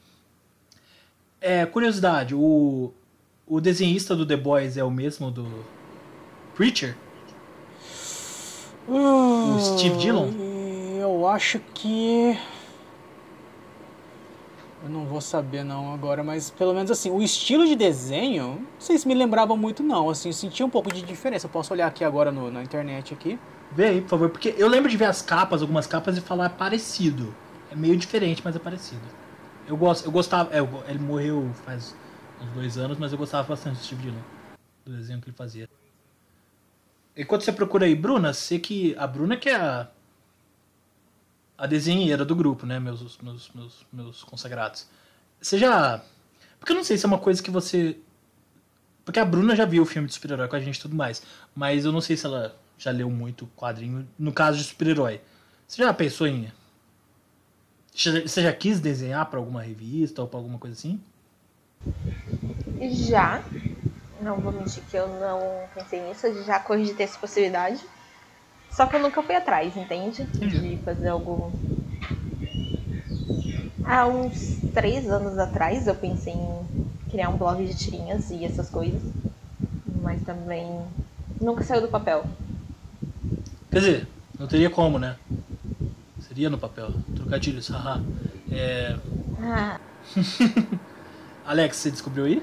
[1.40, 2.92] É, curiosidade, o,
[3.46, 5.46] o desenhista do The Boys é o mesmo do
[6.60, 6.94] Preacher?
[8.86, 10.28] O Steve Dillon?
[11.00, 12.38] Eu acho que.
[14.82, 18.66] Eu não vou saber não agora, mas pelo menos assim, o estilo de desenho, não
[18.78, 21.46] sei se me lembrava muito não, assim, eu senti um pouco de diferença.
[21.46, 23.38] Eu posso olhar aqui agora no- na internet aqui.
[23.72, 26.50] Vê aí, por favor, porque eu lembro de ver as capas, algumas capas, e falar
[26.50, 27.34] parecido.
[27.72, 29.00] É meio diferente, mas é parecido.
[29.66, 30.54] Eu gosto, eu gostava.
[30.54, 30.58] É,
[30.90, 31.96] ele morreu faz
[32.38, 34.20] uns dois anos, mas eu gostava bastante do Steve Dillon.
[34.84, 35.66] Do desenho que ele fazia.
[37.20, 38.96] Enquanto você procura aí, Bruna, sei que.
[38.96, 39.88] A Bruna que é a.
[41.58, 42.80] A desenheira do grupo, né?
[42.80, 44.86] Meus, meus, meus, meus consagrados.
[45.38, 46.02] Você já.
[46.58, 47.98] Porque eu não sei se é uma coisa que você.
[49.04, 51.22] Porque a Bruna já viu o filme de super-herói com a gente e tudo mais.
[51.54, 55.20] Mas eu não sei se ela já leu muito quadrinho no caso de super-herói.
[55.68, 56.50] Você já pensou em.
[57.94, 60.98] Você já quis desenhar pra alguma revista ou pra alguma coisa assim?
[62.90, 63.44] Já,
[64.20, 65.40] não vou mentir que eu não
[65.74, 67.80] pensei nisso, eu já cogitei essa possibilidade.
[68.70, 70.24] Só que eu nunca fui atrás, entende?
[70.24, 71.52] De fazer algo.
[73.84, 78.70] Há uns três anos atrás eu pensei em criar um blog de tirinhas e essas
[78.70, 79.02] coisas.
[80.02, 80.84] Mas também
[81.40, 82.24] nunca saiu do papel.
[83.70, 85.16] Quer dizer, não teria como, né?
[86.20, 86.92] Seria no papel.
[87.16, 88.00] Trocadilhos, haha.
[88.52, 88.96] É...
[89.42, 89.80] Ah,
[91.44, 92.42] Alex, você descobriu aí?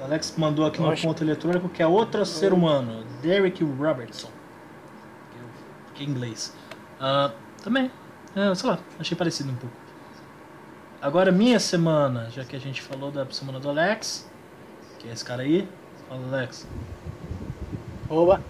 [0.00, 4.30] O Alex mandou aqui no ponto eletrônico que é outro ser humano, Derek Robertson.
[5.94, 6.54] Que é em inglês.
[6.98, 7.32] Ah,
[7.62, 7.90] também,
[8.34, 9.76] é, sei lá, achei parecido um pouco.
[11.02, 14.30] Agora, minha semana, já que a gente falou da semana do Alex,
[14.98, 15.68] que é esse cara aí.
[16.08, 16.66] Fala, Alex.
[18.08, 18.42] Oba!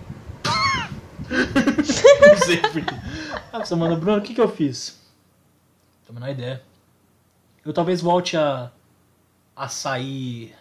[1.30, 2.94] Não sei porquê.
[3.52, 5.00] Você manda, Bruno, o que, que eu fiz?
[6.06, 6.62] Tô uma ideia.
[7.64, 8.70] Eu talvez volte a,
[9.54, 10.54] a sair.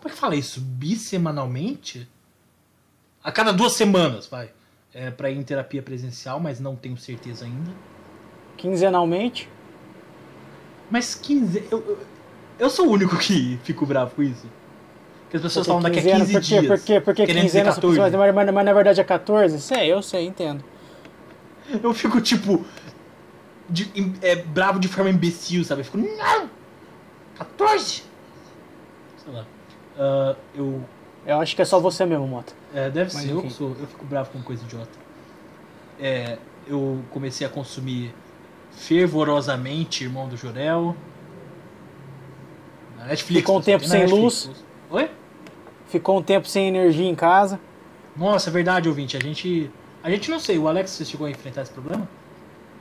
[0.00, 0.60] Como é que fala isso?
[0.60, 2.08] Bissemanalmente?
[3.22, 4.50] A cada duas semanas, vai.
[4.94, 7.70] É, pra ir em terapia presencial, mas não tenho certeza ainda.
[8.56, 9.48] Quinzenalmente?
[10.90, 11.68] Mas 15.
[11.70, 11.98] Eu, eu,
[12.58, 14.46] eu sou o único que fico bravo com isso.
[15.24, 16.46] Porque as pessoas falam daqui a 15 por quê?
[16.46, 16.66] dias.
[16.66, 17.00] Por quê?
[17.00, 18.00] Porque querendo dizer quinzena, 14.
[18.00, 19.60] mas, mas, mas, mas na verdade é 14?
[19.60, 20.64] Sei, eu sei, entendo.
[21.82, 22.64] Eu fico tipo.
[23.68, 25.82] de- é, bravo de forma imbecil, sabe?
[25.82, 25.98] Eu fico.
[25.98, 26.50] Não!
[27.38, 28.02] 14!
[29.22, 29.46] Sei lá.
[29.98, 30.82] Ah, eu.
[31.26, 32.52] Eu acho que é só você mesmo, Mota.
[32.74, 34.98] É, deve Mas ser, eu, sou, eu fico bravo com coisa idiota.
[36.00, 38.14] É, eu comecei a consumir
[38.72, 40.96] fervorosamente Irmão do Jorel.
[42.96, 43.40] Na Netflix.
[43.40, 44.50] Ficou um tempo sem Netflix.
[44.90, 45.10] Oi?
[45.88, 47.60] Ficou um tempo sem energia em casa.
[48.16, 49.16] Nossa, é verdade, ouvinte.
[49.16, 49.70] A gente.
[50.02, 52.08] A gente não sei, o Alex você chegou a enfrentar esse problema?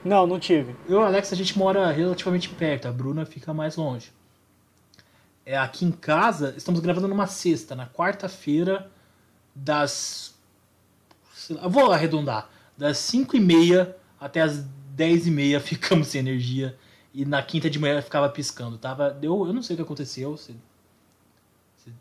[0.05, 0.73] Não, não tive.
[0.87, 4.11] Eu e o Alex, a gente mora relativamente perto, a Bruna fica mais longe.
[5.51, 8.91] É aqui em casa, estamos gravando numa sexta, na quarta-feira,
[9.55, 10.35] das.
[11.49, 12.47] lá, eu vou arredondar.
[12.77, 14.63] Das 5 e meia até as
[14.95, 16.77] 10 e meia ficamos sem energia.
[17.11, 18.77] E na quinta de manhã ficava piscando.
[18.77, 20.37] Tava, deu, eu não sei o que aconteceu.
[20.37, 20.55] se-
[21.83, 21.91] se-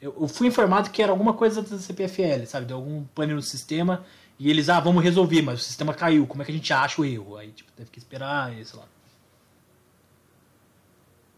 [0.00, 2.64] eu, eu fui informado que era alguma coisa da CPFL, sabe?
[2.64, 4.06] Deu algum pane no sistema.
[4.38, 6.26] E eles, ah, vamos resolver, mas o sistema caiu.
[6.26, 7.36] Como é que a gente acha o erro?
[7.36, 8.86] Aí, tipo, teve que esperar, sei lá.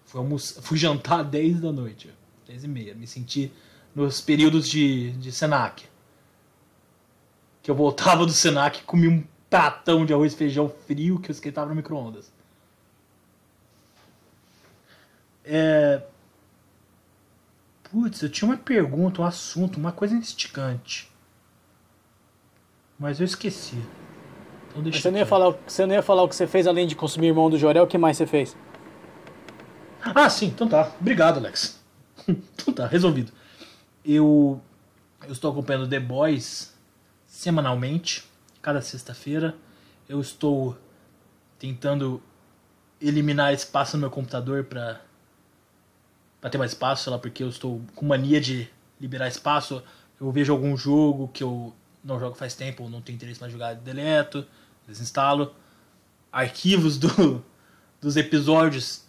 [0.08, 2.10] Fui, almoçar, fui jantar às 10 da noite.
[2.46, 2.94] 10 e meia.
[2.94, 3.52] Me senti
[3.94, 5.86] nos períodos de, de Senac.
[7.62, 11.30] Que eu voltava do Senac e comia um pratão de arroz e feijão frio que
[11.30, 12.32] eu esquentava no micro-ondas.
[15.44, 16.02] É...
[17.90, 21.10] Putz, eu tinha uma pergunta, um assunto, uma coisa instigante.
[22.98, 23.76] Mas eu esqueci.
[24.68, 26.46] Então deixa Mas você não, ia falar, o- você não ia falar o que você
[26.46, 28.56] fez além de consumir irmão do Jorel, o que mais você fez?
[30.02, 30.92] Ah, sim, então tá.
[31.00, 31.80] Obrigado, Alex.
[32.28, 33.32] então tá, resolvido.
[34.04, 34.60] Eu,
[35.26, 36.74] eu estou acompanhando The Boys
[37.26, 38.24] semanalmente,
[38.62, 39.54] cada sexta-feira.
[40.08, 40.76] Eu estou
[41.58, 42.22] tentando
[43.00, 45.00] eliminar espaço no meu computador pra,
[46.40, 48.68] pra ter mais espaço, lá, porque eu estou com mania de
[49.00, 49.82] liberar espaço.
[50.20, 53.52] Eu vejo algum jogo que eu não jogo faz tempo, ou não tenho interesse mais
[53.52, 54.46] jogar, deleto,
[54.86, 55.54] desinstalo.
[56.32, 57.44] Arquivos do,
[58.00, 59.07] dos episódios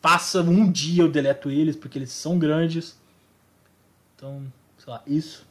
[0.00, 2.98] passa um dia eu deleto eles porque eles são grandes.
[4.16, 4.42] Então,
[4.78, 5.46] sei lá, isso.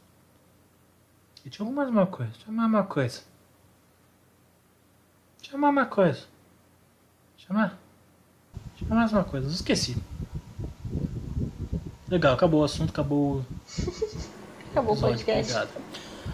[1.44, 3.22] E tinha mais uma coisa, tinha mais uma coisa.
[5.40, 6.24] Tinha mais uma coisa.
[7.36, 7.72] Tinha mais,
[8.76, 9.96] tinha mais uma coisa, eu esqueci.
[12.08, 13.44] Legal, acabou o assunto, acabou
[14.70, 15.52] Acabou o podcast.
[15.52, 15.68] obrigado.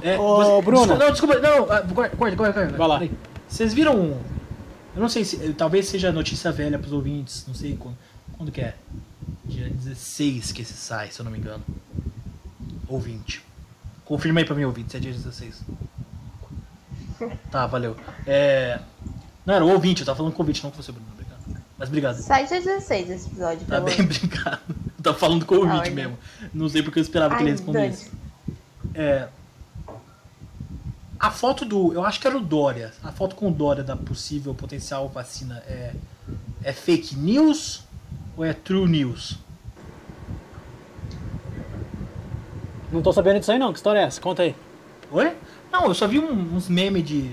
[0.03, 0.81] É, Ô, Bruno.
[0.81, 2.77] Desculpa, não, desculpa, não, ah, guarda, guarda, guarda.
[2.77, 3.01] Vai lá.
[3.49, 4.21] Vocês viram.
[4.95, 5.55] Eu não sei se.
[5.55, 7.97] Talvez seja notícia velha pros ouvintes, não sei quando.
[8.37, 8.75] Quando que é?
[9.45, 11.65] Dia 16 que esse sai, se eu não me engano.
[12.89, 13.43] Ou 20.
[14.05, 15.63] Confirma aí pra mim, ouvinte, se é dia 16.
[17.51, 17.97] Tá, valeu.
[18.27, 18.81] É.
[19.47, 21.07] Não, era o ouvinte, eu tava falando ouvinte, não com você, Bruno.
[21.13, 21.63] Obrigado.
[21.79, 22.17] Mas obrigado.
[22.17, 24.61] Sai dia 16 esse episódio, Tá bem, obrigado.
[24.69, 26.19] Eu tava falando com o ouvinte Ai, mesmo.
[26.53, 28.11] Não sei porque eu esperava que ele Ai, respondesse.
[28.95, 29.29] É.
[31.19, 31.93] A foto do.
[31.93, 32.93] Eu acho que era o Dória.
[33.03, 35.95] A foto com o Dória da possível potencial vacina é.
[36.63, 37.84] É fake news
[38.37, 39.39] ou é true news?
[42.93, 44.21] Não tô sabendo disso aí não, que história é essa?
[44.21, 44.55] Conta aí.
[45.11, 45.33] Oi?
[45.73, 47.31] Não, eu só vi um- uns memes de,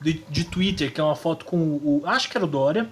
[0.00, 0.24] de.
[0.28, 2.02] de Twitter, que é uma foto com o.
[2.04, 2.88] Acho que era o Dória.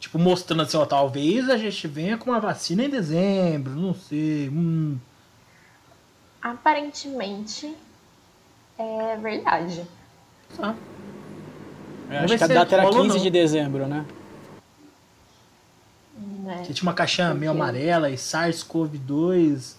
[0.00, 4.48] Tipo, mostrando assim, ó, talvez a gente venha com uma vacina em dezembro, não sei.
[4.48, 4.96] Hum.
[6.40, 7.74] Aparentemente
[8.78, 9.82] é verdade.
[10.56, 10.74] Tá.
[12.08, 13.22] Vamos acho que a data era rola ou 15 não.
[13.24, 14.04] de dezembro, né?
[16.16, 16.62] Né?
[16.66, 19.74] Que tinha uma caixinha meio Porque- amarela e SARS-CoV-2,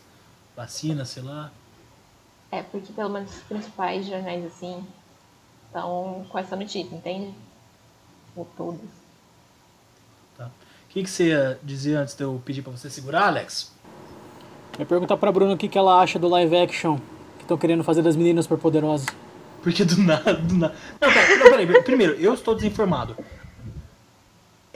[0.56, 1.52] vacina, sei lá.
[2.52, 4.86] É, porque pelo menos os principais jornais assim
[5.68, 7.34] estão com essa notícia, entende?
[8.36, 8.80] Ou todos.
[10.38, 10.46] Tá.
[10.46, 13.72] O que, que você ia dizer antes de eu pedir pra você segurar, Alex?
[14.74, 16.98] Eu ia perguntar pra Bruna o que, que ela acha do live action
[17.38, 19.08] que estão querendo fazer das meninas superpoderosas.
[19.64, 20.76] Porque do nada, do nada.
[21.02, 21.84] Não, pera, não, peraí.
[21.84, 23.18] Primeiro, eu estou desinformado.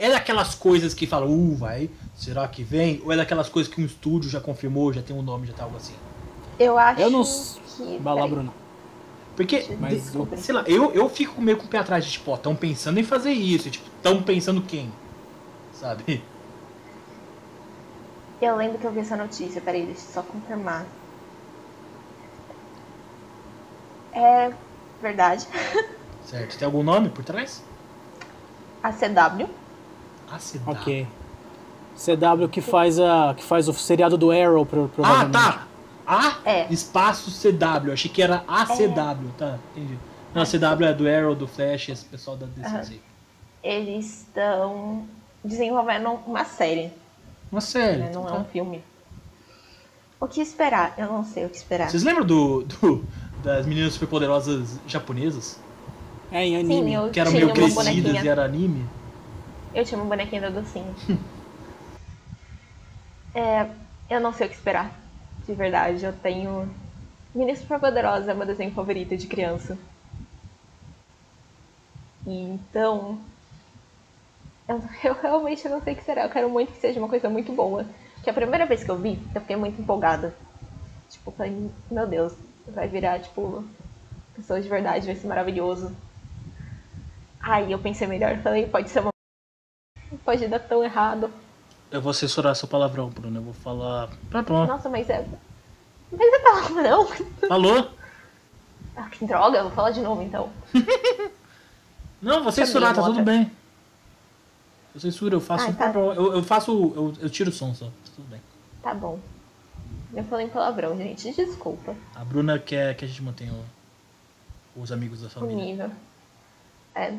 [0.02, 3.00] É daquelas coisas que falam, uh, vai, será que vem?
[3.04, 5.62] Ou é daquelas coisas que um estúdio já confirmou, já tem um nome, já tá
[5.62, 5.94] algo assim?
[6.58, 7.98] Eu acho Eu não- que.
[8.02, 8.30] Vai lá, peraí.
[8.32, 8.52] Bruna.
[9.36, 12.32] Porque, Mas o- sei lá, eu, eu fico meio com o pé atrás de, tipo,
[12.32, 13.68] ó, tão pensando em fazer isso.
[13.68, 14.90] e, Tipo, tão pensando quem?
[15.72, 16.20] Sabe?
[18.40, 20.84] Eu lembro que eu vi essa notícia, peraí, deixa eu só confirmar.
[24.12, 24.52] É
[25.00, 25.46] verdade.
[26.26, 26.58] Certo.
[26.58, 27.62] Tem algum nome por trás?
[28.82, 29.61] A CW.
[30.34, 30.62] ACW.
[30.66, 31.06] Ok.
[31.96, 35.66] CW que faz, a, que faz o seriado do Arrow, pro- Ah, tá.
[36.06, 36.66] A É.
[36.72, 37.92] espaço CW.
[37.92, 39.30] Achei que era ACW.
[39.38, 39.98] Tá, entendi.
[40.34, 42.84] Não, a CW é do Arrow, do Flash, esse pessoal da DC.
[42.84, 43.00] Sei.
[43.62, 45.04] Eles estão
[45.44, 46.90] desenvolvendo uma série,
[47.50, 47.98] Uma série.
[47.98, 48.10] né?
[48.12, 48.38] não é tá.
[48.38, 48.82] um filme.
[50.18, 50.94] O que esperar?
[50.96, 51.90] Eu não sei o que esperar.
[51.90, 53.04] Vocês lembram do, do-
[53.44, 55.58] das meninas superpoderosas japonesas?
[56.30, 56.90] É, em anime.
[56.90, 58.22] Sim, eu Que eram meio crescidas bonequinha.
[58.24, 58.86] e era anime?
[59.74, 60.94] Eu tinha uma bonequinha da docinho.
[63.34, 63.66] é,
[64.10, 64.92] eu não sei o que esperar.
[65.46, 66.68] De verdade, eu tenho.
[67.34, 69.78] Menina Superpoderosa é meu desenho favorito de criança.
[72.26, 73.18] E então.
[74.68, 76.24] Eu, eu realmente não sei o que será.
[76.24, 77.86] Eu quero muito que seja uma coisa muito boa.
[78.22, 80.34] Que a primeira vez que eu vi, eu fiquei muito empolgada.
[81.08, 82.34] Tipo, falei, meu Deus,
[82.68, 83.64] vai virar, tipo,
[84.34, 85.94] pessoas de verdade, vai ser maravilhoso.
[87.40, 89.11] Aí eu pensei melhor, falei, pode ser uma
[90.18, 91.30] pode dar tão errado.
[91.90, 93.38] Eu vou censurar seu palavrão, Bruno.
[93.38, 94.08] Eu vou falar.
[94.30, 94.66] Tá bom.
[94.66, 95.26] Nossa, mas é.
[96.10, 97.06] Mas é palavra não.
[97.48, 97.90] Falou?
[98.96, 100.50] Ah, que droga, eu vou falar de novo então.
[102.20, 103.50] Não, vou censurar, tá tudo bem.
[104.94, 105.68] Eu censuro, eu faço.
[105.70, 105.90] Ah, tá.
[105.98, 106.70] eu, eu faço.
[106.94, 107.86] Eu, eu tiro o som só.
[107.86, 108.40] Tá tudo bem.
[108.82, 109.18] Tá bom.
[110.14, 111.32] Eu falei em palavrão, gente.
[111.32, 111.96] Desculpa.
[112.14, 115.64] A Bruna quer que a gente mantenha o- os amigos da O família.
[115.64, 115.90] nível.
[116.94, 117.14] É.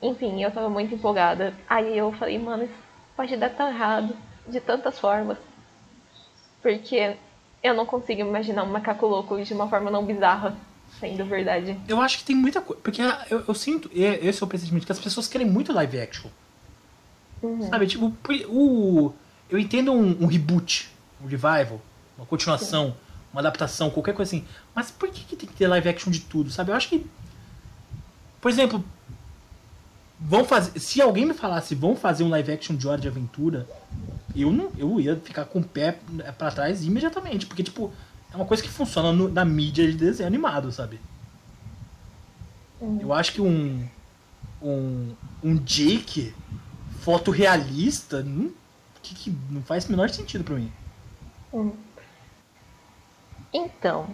[0.00, 1.54] Enfim, eu tava muito empolgada.
[1.68, 2.74] Aí eu falei, mano, isso
[3.16, 4.16] pode dar tão errado.
[4.46, 5.36] De tantas formas.
[6.62, 7.16] Porque
[7.62, 10.56] eu não consigo imaginar um macaco louco de uma forma não bizarra.
[10.98, 11.78] Sendo verdade.
[11.86, 12.80] Eu acho que tem muita coisa.
[12.82, 16.30] Porque eu, eu sinto, esse é o pressentimento, que as pessoas querem muito live action.
[17.42, 17.68] Uhum.
[17.68, 18.12] Sabe, tipo,
[18.48, 19.12] o.
[19.50, 20.90] Eu entendo um, um reboot,
[21.22, 21.80] um revival,
[22.16, 22.96] uma continuação,
[23.32, 24.46] uma adaptação, qualquer coisa assim.
[24.74, 26.70] Mas por que, que tem que ter live action de tudo, sabe?
[26.70, 27.06] Eu acho que.
[28.40, 28.82] Por exemplo,
[30.20, 30.78] vão fazer.
[30.78, 33.66] Se alguém me falasse, vão fazer um live action de Hora de Aventura,
[34.34, 34.70] eu não.
[34.76, 35.98] Eu ia ficar com o pé
[36.36, 37.46] pra trás imediatamente.
[37.46, 37.92] Porque, tipo,
[38.32, 41.00] é uma coisa que funciona no- na mídia de desenho animado, sabe?
[42.80, 42.98] Uhum.
[43.00, 43.86] Eu acho que um.
[44.62, 45.14] Um.
[45.42, 46.34] Um Jake
[47.00, 48.22] fotorrealista.
[48.22, 48.50] Não,
[49.02, 50.70] que, que não faz o menor sentido pra mim.
[51.52, 51.72] Hum.
[53.52, 54.08] Então,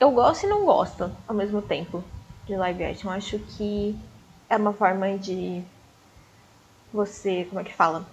[0.00, 2.02] eu gosto e não gosto ao mesmo tempo
[2.46, 3.08] de live action.
[3.10, 3.96] Eu acho que
[4.48, 5.62] é uma forma de
[6.92, 8.06] você, como é que fala?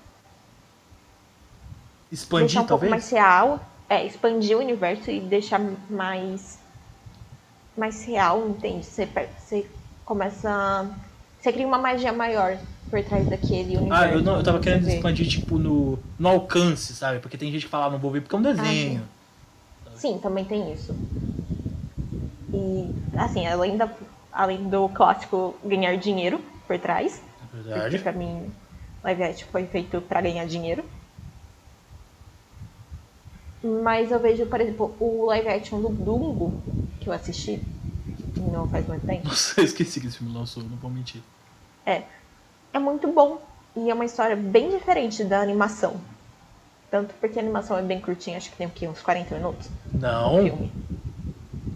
[2.11, 2.89] Expandir, deixar um pouco talvez?
[2.89, 6.59] mais real, é, expandir o universo e deixar mais
[7.77, 8.85] mais real, entende?
[8.85, 9.07] Você,
[9.39, 9.69] você
[10.03, 10.89] começa
[11.41, 12.57] você cria uma magia maior
[12.89, 14.03] por trás daquele universo.
[14.03, 17.19] Ah, eu, não, eu tava que querendo expandir, tipo, no, no alcance, sabe?
[17.19, 19.01] Porque tem gente que fala, ah, não vou ver porque é um desenho.
[19.95, 20.95] Sim, também tem isso.
[22.53, 23.89] E, assim, além, da,
[24.31, 27.99] além do clássico ganhar dinheiro por trás, É porque verdade.
[27.99, 28.51] pra mim,
[29.03, 30.83] live action foi feito pra ganhar dinheiro.
[33.63, 36.53] Mas eu vejo, por exemplo, o live action do Dumbo,
[36.99, 37.61] que eu assisti
[38.37, 41.21] não faz muito tempo, Nossa, eu esqueci que esse filme lançou, não vou mentir.
[41.85, 42.03] é,
[42.73, 43.41] é muito bom.
[43.75, 45.95] E é uma história bem diferente da animação.
[46.89, 48.85] Tanto porque a animação é bem curtinha, acho que tem o quê?
[48.85, 49.69] Uns 40 minutos?
[49.93, 50.69] Não.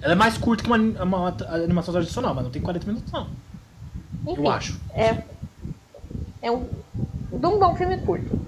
[0.06, 3.28] Ela é mais curta que uma, uma animação tradicional, mas não tem 40 minutos, não.
[4.28, 4.80] Enfim, Eu acho.
[4.94, 5.24] É,
[6.44, 6.68] é um,
[7.32, 8.40] Dumbo é um filme curto.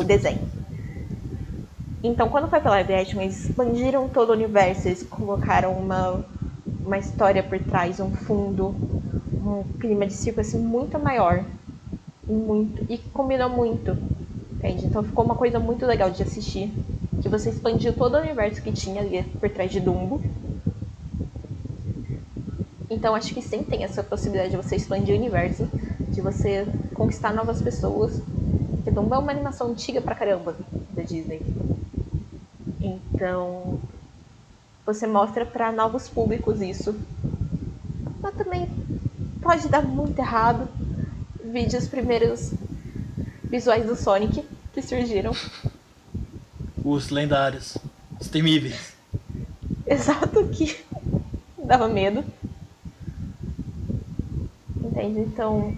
[0.00, 0.40] O desenho.
[2.02, 6.24] Então, quando foi pra live action, eles expandiram todo o universo, eles colocaram uma,
[6.82, 8.74] uma história por trás, um fundo,
[9.30, 11.44] um clima de circo assim, muito maior.
[12.26, 13.98] E, muito, e combinou muito.
[14.52, 14.86] Entende?
[14.86, 16.72] Então ficou uma coisa muito legal de assistir.
[17.28, 20.18] Que você expandiu todo o universo que tinha ali por trás de Dumbo.
[22.88, 25.68] Então acho que sim tem essa possibilidade de você expandir o universo,
[26.08, 28.18] de você conquistar novas pessoas.
[28.76, 30.56] Porque Dumbo é uma animação antiga pra caramba
[30.92, 31.42] da Disney.
[32.80, 33.78] Então
[34.86, 36.98] você mostra pra novos públicos isso.
[38.22, 38.70] Mas também
[39.42, 40.66] pode dar muito errado.
[41.44, 42.54] Vide os primeiros
[43.44, 44.42] visuais do Sonic
[44.72, 45.32] que surgiram.
[46.88, 47.76] Os lendários,
[48.18, 48.94] os temíveis.
[49.86, 50.82] Exato que
[51.62, 52.24] dava medo.
[54.82, 55.20] Entende?
[55.20, 55.76] Então.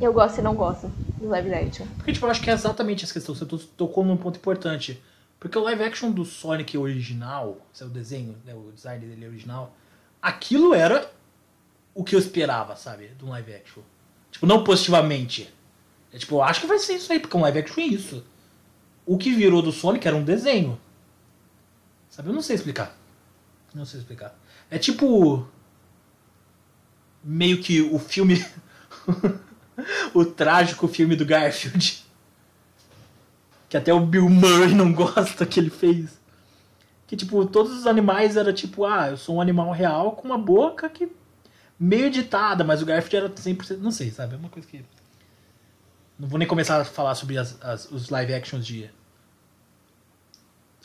[0.00, 1.86] Eu gosto e não gosto do live action.
[1.96, 3.36] Porque, tipo, eu acho que é exatamente essa questão.
[3.36, 5.00] Você to- tocou num ponto importante.
[5.38, 9.28] Porque o live action do Sonic original, esse é o desenho, né, o design dele
[9.28, 9.72] original,
[10.20, 11.08] aquilo era
[11.94, 13.08] o que eu esperava, sabe?
[13.16, 13.82] De um live action.
[14.32, 15.52] Tipo, não positivamente.
[16.12, 18.24] É, tipo, eu acho que vai ser isso aí, porque um live action é isso.
[19.04, 20.78] O que virou do Sonic era um desenho.
[22.08, 22.28] Sabe?
[22.28, 22.96] Eu não sei explicar.
[23.74, 24.34] Não sei explicar.
[24.70, 25.48] É tipo.
[27.24, 28.44] Meio que o filme.
[30.14, 32.02] o trágico filme do Garfield.
[33.68, 36.20] Que até o Bill Murray não gosta que ele fez.
[37.06, 40.36] Que tipo, todos os animais era tipo, ah, eu sou um animal real com uma
[40.36, 41.10] boca que.
[41.80, 43.78] meio editada, mas o Garfield era 100%.
[43.78, 44.34] Não sei, sabe?
[44.34, 44.84] É uma coisa que.
[46.22, 48.88] Não vou nem começar a falar sobre as, as, os live actions de.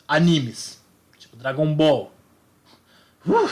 [0.08, 0.82] animes.
[1.16, 2.12] Tipo, Dragon Ball.
[3.24, 3.48] Uh,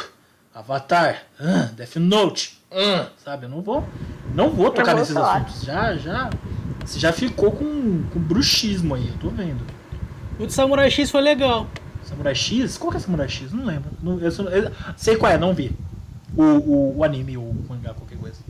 [0.52, 1.22] Avatar.
[1.38, 2.60] Uh, Death Note.
[2.72, 3.46] Uh, sabe?
[3.46, 3.86] Eu não vou.
[4.34, 5.36] Não vou tocar vou nesses falar.
[5.42, 5.62] assuntos.
[5.62, 6.28] Já, já.
[6.84, 9.64] Você já ficou com, com bruxismo aí, eu tô vendo.
[10.40, 11.68] O de Samurai X foi legal.
[12.02, 12.76] Samurai X?
[12.78, 13.52] Qual que é Samurai X?
[13.52, 13.92] Não lembro.
[14.02, 15.70] Não, eu, só- eu sei qual é, não vi.
[16.36, 18.40] O, o, o anime, o mangá, qualquer coisa.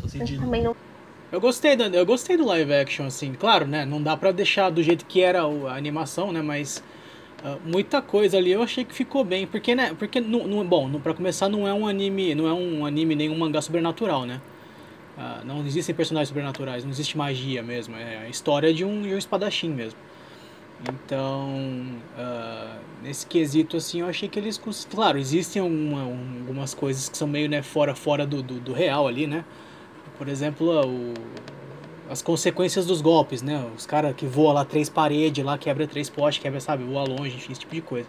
[0.00, 0.38] Só sei Eu de.
[0.38, 0.74] também não.
[1.34, 3.32] Eu gostei, do, eu gostei do live action, assim.
[3.32, 3.84] Claro, né?
[3.84, 6.40] Não dá pra deixar do jeito que era a animação, né?
[6.40, 6.80] Mas
[7.44, 9.44] ah, muita coisa ali eu achei que ficou bem.
[9.44, 9.92] Porque, né?
[9.98, 13.28] Porque, não, bom, não, pra começar, não é um anime, não é um anime nem
[13.28, 14.40] um mangá sobrenatural, né?
[15.18, 17.96] Ah, não existem personagens sobrenaturais, não existe magia mesmo.
[17.96, 19.98] É a história de um, de um espadachim mesmo.
[20.88, 21.50] Então,
[22.16, 24.60] ah, nesse quesito, assim, eu achei que eles...
[24.88, 28.72] Claro, existem alguma- um- algumas coisas que são meio, né, fora, fora do, do, do
[28.72, 29.44] real ali, né?
[30.16, 31.14] Por exemplo, o,
[32.08, 33.64] as consequências dos golpes, né?
[33.76, 37.36] Os caras que voam lá três paredes, lá quebra três postes, quebra, sabe, voa longe,
[37.36, 38.06] enfim, esse tipo de coisa.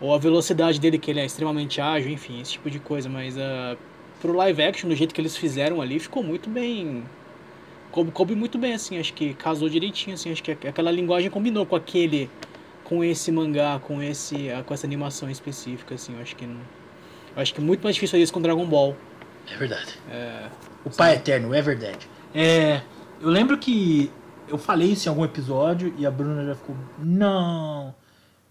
[0.00, 3.08] Ou a velocidade dele, que ele é extremamente ágil, enfim, esse tipo de coisa.
[3.08, 3.76] Mas uh,
[4.20, 7.04] pro live action, do jeito que eles fizeram ali, ficou muito bem.
[7.90, 11.64] Coube, coube muito bem, assim, acho que casou direitinho, assim, acho que aquela linguagem combinou
[11.64, 12.28] com aquele.
[12.82, 14.50] com esse mangá, com esse.
[14.50, 16.48] ah, com essa animação específica, assim, eu acho que.
[17.36, 18.96] acho que é muito mais difícil isso com Dragon Ball.
[19.50, 19.94] É verdade.
[20.10, 20.48] É,
[20.84, 22.08] O Pai Eterno, é verdade.
[22.34, 22.82] É.
[23.20, 24.10] Eu lembro que
[24.48, 26.76] eu falei isso em algum episódio e a Bruna já ficou.
[26.98, 27.94] Não.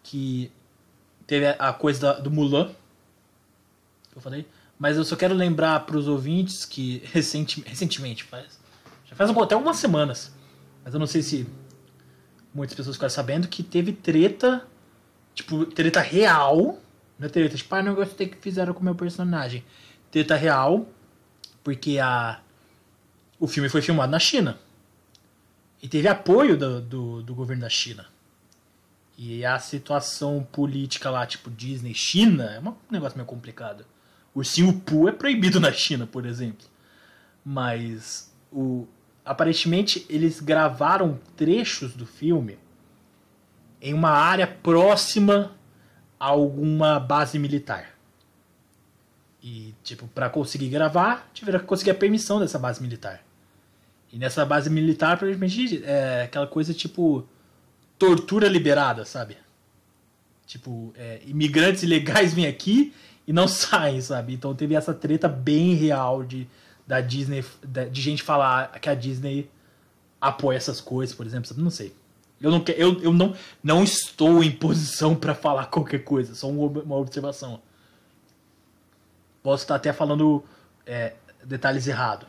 [0.02, 0.52] Que
[1.28, 2.72] teve a- coisa do Mulan.
[4.16, 4.48] Eu falei.
[4.80, 8.60] Mas eu só quero lembrar pros ouvintes que recenti, recentemente, faz.
[9.06, 10.34] Já faz até algumas semanas.
[10.84, 11.48] Mas eu não sei se
[12.54, 14.66] muitas pessoas ficaram sabendo que teve treta.
[15.36, 16.80] Tipo, treta real.
[17.20, 19.64] Não é treta, tipo, ah, não gostei que fizeram com o meu personagem.
[20.12, 20.86] Treta real
[21.64, 22.40] porque a,
[23.40, 24.60] o filme foi filmado na China.
[25.82, 28.06] E teve apoio do, do, do governo da China.
[29.18, 33.86] E a situação política lá, tipo Disney, China, é um negócio meio complicado.
[34.34, 36.68] Ursinho Poo é proibido na China, por exemplo.
[37.46, 38.88] Mas o,
[39.24, 42.58] aparentemente eles gravaram trechos do filme
[43.82, 45.52] em uma área próxima
[46.20, 47.93] a alguma base militar.
[49.44, 53.22] E, tipo, pra conseguir gravar, tiveram que conseguir a permissão dessa base militar.
[54.12, 57.28] E nessa base militar, provavelmente, é aquela coisa tipo.
[58.00, 59.36] tortura liberada, sabe?
[60.48, 62.94] Tipo, é, imigrantes ilegais vêm aqui
[63.28, 64.34] e não saem, sabe?
[64.34, 66.48] Então teve essa treta bem real de,
[66.88, 67.44] da Disney,
[67.92, 69.50] de gente falar que a Disney
[70.22, 71.62] apoia essas coisas, por exemplo, sabe?
[71.62, 71.94] Não sei.
[72.40, 76.96] Eu não, eu, eu não, não estou em posição pra falar qualquer coisa, só uma
[76.96, 77.62] observação.
[79.44, 80.44] Posso estar até falando
[80.86, 81.14] é,
[81.44, 82.28] detalhes errados.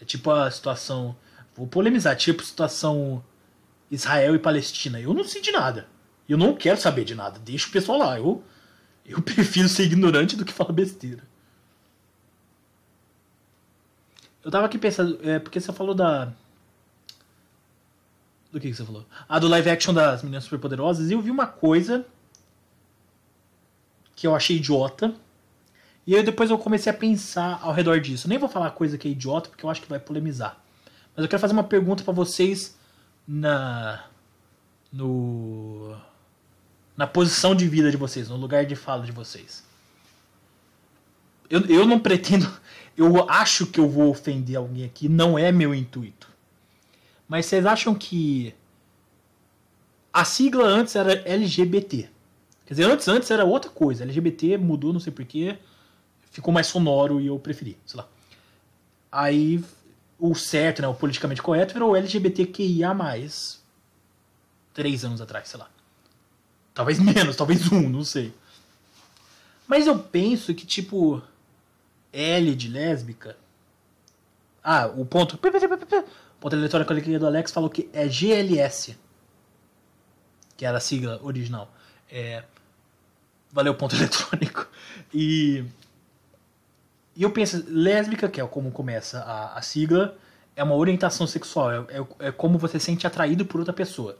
[0.00, 1.16] É tipo a situação.
[1.56, 3.24] Vou polemizar, tipo situação
[3.90, 5.00] Israel e Palestina.
[5.00, 5.88] Eu não sei de nada.
[6.28, 7.38] Eu não quero saber de nada.
[7.40, 8.18] Deixa o pessoal lá.
[8.18, 8.44] Eu,
[9.04, 11.22] eu prefiro ser ignorante do que falar besteira.
[14.42, 16.32] Eu tava aqui pensando, é, porque você falou da.
[18.50, 19.06] Do que, que você falou?
[19.28, 21.10] Ah, do live action das Meninas Superpoderosas.
[21.10, 22.06] E eu vi uma coisa
[24.20, 25.14] que eu achei idiota.
[26.06, 28.28] E aí depois eu comecei a pensar ao redor disso.
[28.28, 30.62] Nem vou falar coisa que é idiota, porque eu acho que vai polemizar.
[31.16, 32.76] Mas eu quero fazer uma pergunta pra vocês
[33.26, 34.04] na.
[34.92, 35.96] No.
[36.94, 39.64] Na posição de vida de vocês, no lugar de fala de vocês.
[41.48, 42.46] Eu, eu não pretendo.
[42.94, 46.28] Eu acho que eu vou ofender alguém aqui, não é meu intuito.
[47.26, 48.54] Mas vocês acham que.
[50.12, 52.10] A sigla antes era LGBT.
[52.70, 54.04] Quer dizer, antes, antes era outra coisa.
[54.04, 55.58] LGBT mudou, não sei porquê.
[56.30, 58.06] Ficou mais sonoro e eu preferi, sei lá.
[59.10, 59.60] Aí
[60.16, 62.94] o certo, né, o politicamente correto, virou LGBTQIA+.
[64.72, 65.68] Três anos atrás, sei lá.
[66.72, 68.32] Talvez menos, talvez um, não sei.
[69.66, 71.20] Mas eu penso que, tipo,
[72.12, 73.36] L de lésbica...
[74.62, 75.34] Ah, o ponto...
[75.34, 78.96] O ponto eletrônico ali do Alex falou que é GLS.
[80.56, 81.68] Que era a sigla original.
[82.08, 82.44] É...
[83.52, 84.66] Valeu, ponto eletrônico.
[85.12, 85.64] E...
[87.16, 90.16] E eu penso, lésbica, que é como começa a, a sigla,
[90.56, 94.16] é uma orientação sexual, é, é, é como você se sente atraído por outra pessoa.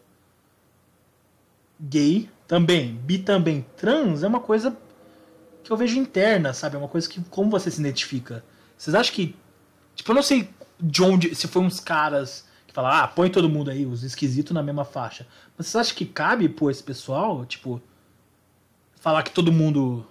[1.78, 4.76] gay também, bi também, trans é uma coisa
[5.62, 6.76] que eu vejo interna, sabe?
[6.76, 8.45] É uma coisa que como você se identifica.
[8.76, 9.37] Vocês acham que
[9.95, 13.49] tipo, eu não sei de onde se foi uns caras que falam, ah, põe todo
[13.49, 15.26] mundo aí, os esquisitos na mesma faixa.
[15.57, 17.83] Mas vocês acham que cabe pôr esse pessoal, tipo,
[19.01, 20.07] falar que todo mundo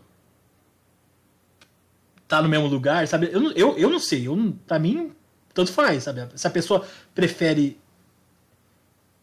[2.27, 3.29] tá no mesmo lugar, sabe?
[3.31, 5.13] Eu, eu, eu não sei, eu, pra mim,
[5.53, 6.27] tanto faz, sabe?
[6.35, 6.85] Se a pessoa
[7.15, 7.79] prefere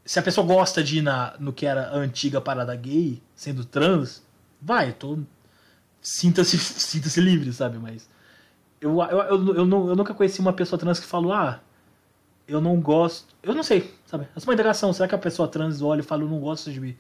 [0.07, 3.65] se a pessoa gosta de ir na, no que era a antiga parada gay, sendo
[3.65, 4.23] trans,
[4.63, 5.19] vai, tô.
[6.01, 7.77] Sinta-se sinta livre, sabe?
[7.77, 8.09] Mas.
[8.81, 11.61] Eu, eu, eu, eu, não, eu nunca conheci uma pessoa trans que falou, ah,
[12.47, 13.35] eu não gosto.
[13.43, 14.29] Eu não sei, sabe?
[14.37, 14.93] Essa é uma indagação.
[14.93, 16.97] Será que a pessoa trans olha e fala, eu não gosto de,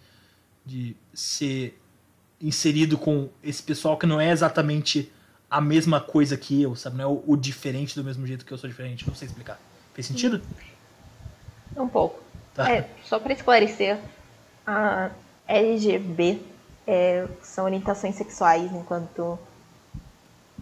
[0.64, 1.80] de ser
[2.40, 5.12] inserido com esse pessoal que não é exatamente
[5.50, 6.96] a mesma coisa que eu, sabe?
[6.96, 9.06] Não é o, o diferente do mesmo jeito que eu sou diferente.
[9.06, 9.58] Não sei explicar.
[9.94, 10.42] Fez sentido?
[11.76, 12.20] Um pouco.
[12.54, 12.70] Tá.
[12.70, 13.98] É, só para esclarecer,
[14.66, 15.10] a
[15.46, 16.40] LGB
[16.86, 19.38] é, são orientações sexuais, enquanto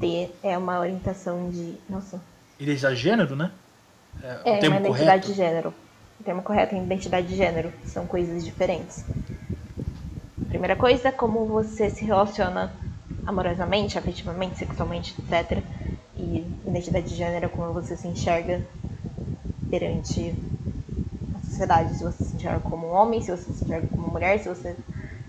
[0.00, 1.76] T é uma orientação de.
[1.88, 2.20] Nossa.
[2.58, 3.50] Identidade de gênero, né?
[4.22, 5.26] É, é uma identidade correto.
[5.26, 5.74] de gênero.
[6.20, 7.72] O termo correto é identidade de gênero.
[7.84, 9.04] São coisas diferentes.
[10.48, 12.72] Primeira coisa, como você se relaciona
[13.26, 15.62] amorosamente, afetivamente, sexualmente, etc.
[16.16, 18.60] E identidade de gênero como você se enxerga
[19.70, 20.34] perante
[21.42, 24.48] sociedade, se você se enxerga como um homem, se você se enxerga como mulher, se
[24.48, 24.76] você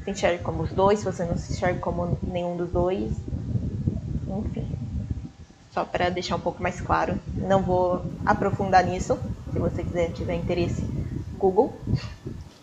[0.04, 3.14] se enxerga como os dois, se você não se enxerga como nenhum dos dois.
[4.28, 4.68] Enfim.
[5.72, 7.18] Só para deixar um pouco mais claro.
[7.36, 9.20] Não vou aprofundar nisso.
[9.52, 10.84] Se você quiser, tiver interesse,
[11.38, 11.74] Google.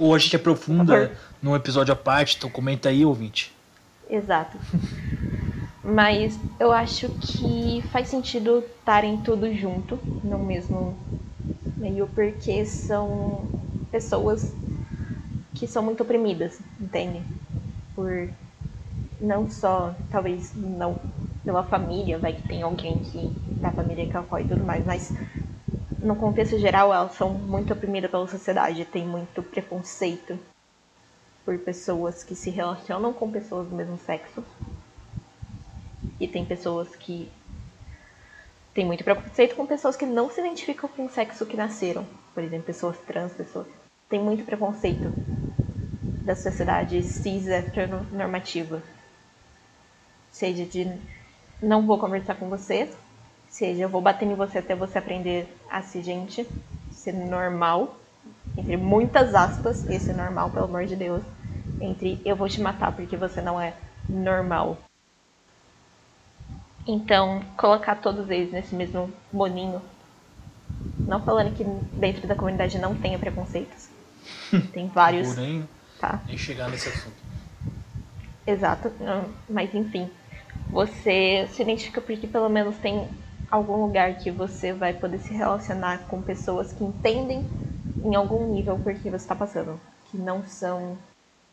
[0.03, 3.53] Ou a gente aprofunda num episódio à parte, então comenta aí, ouvinte.
[4.11, 4.59] Exato.
[5.85, 10.97] Mas eu acho que faz sentido estarem tudo junto no mesmo
[11.79, 13.45] meio porque são
[13.93, 14.53] pessoas
[15.55, 17.23] que são muito oprimidas, entende?
[17.95, 18.29] Por
[19.21, 20.99] não só, talvez não
[21.45, 25.15] pela família, vai que tem alguém que da família que apoia e tudo mais, mas
[26.03, 30.39] no contexto geral elas são muito oprimidas pela sociedade, tem muito preconceito
[31.45, 34.45] por pessoas que se relacionam com pessoas do mesmo sexo.
[36.19, 37.31] E tem pessoas que
[38.75, 42.05] tem muito preconceito com pessoas que não se identificam com o sexo que nasceram.
[42.35, 43.67] Por exemplo, pessoas trans, pessoas.
[44.09, 45.13] Tem muito preconceito
[46.25, 48.83] da sociedade cis heteronormativa.
[50.31, 50.99] Seja de
[51.61, 52.91] não vou conversar com você,
[53.53, 56.49] seja eu vou bater em você até você aprender a ser gente,
[56.91, 57.97] ser normal,
[58.57, 61.23] entre muitas aspas, esse é normal, pelo amor de Deus,
[61.81, 63.75] entre eu vou te matar porque você não é
[64.09, 64.79] normal.
[66.87, 69.81] Então, colocar todos eles nesse mesmo moninho.
[70.99, 71.63] Não falando que
[71.97, 73.89] dentro da comunidade não tenha preconceitos.
[74.73, 75.29] Tem vários.
[75.29, 75.69] Porém,
[76.01, 76.21] tá.
[76.27, 77.17] nem chegar nesse assunto.
[78.47, 78.91] Exato.
[79.49, 80.11] Mas enfim.
[80.71, 83.09] Você se identifica porque pelo menos tem
[83.53, 87.47] algum lugar que você vai poder se relacionar com pessoas que entendem
[88.03, 89.79] em algum nível por que você está passando.
[90.11, 90.97] Que não são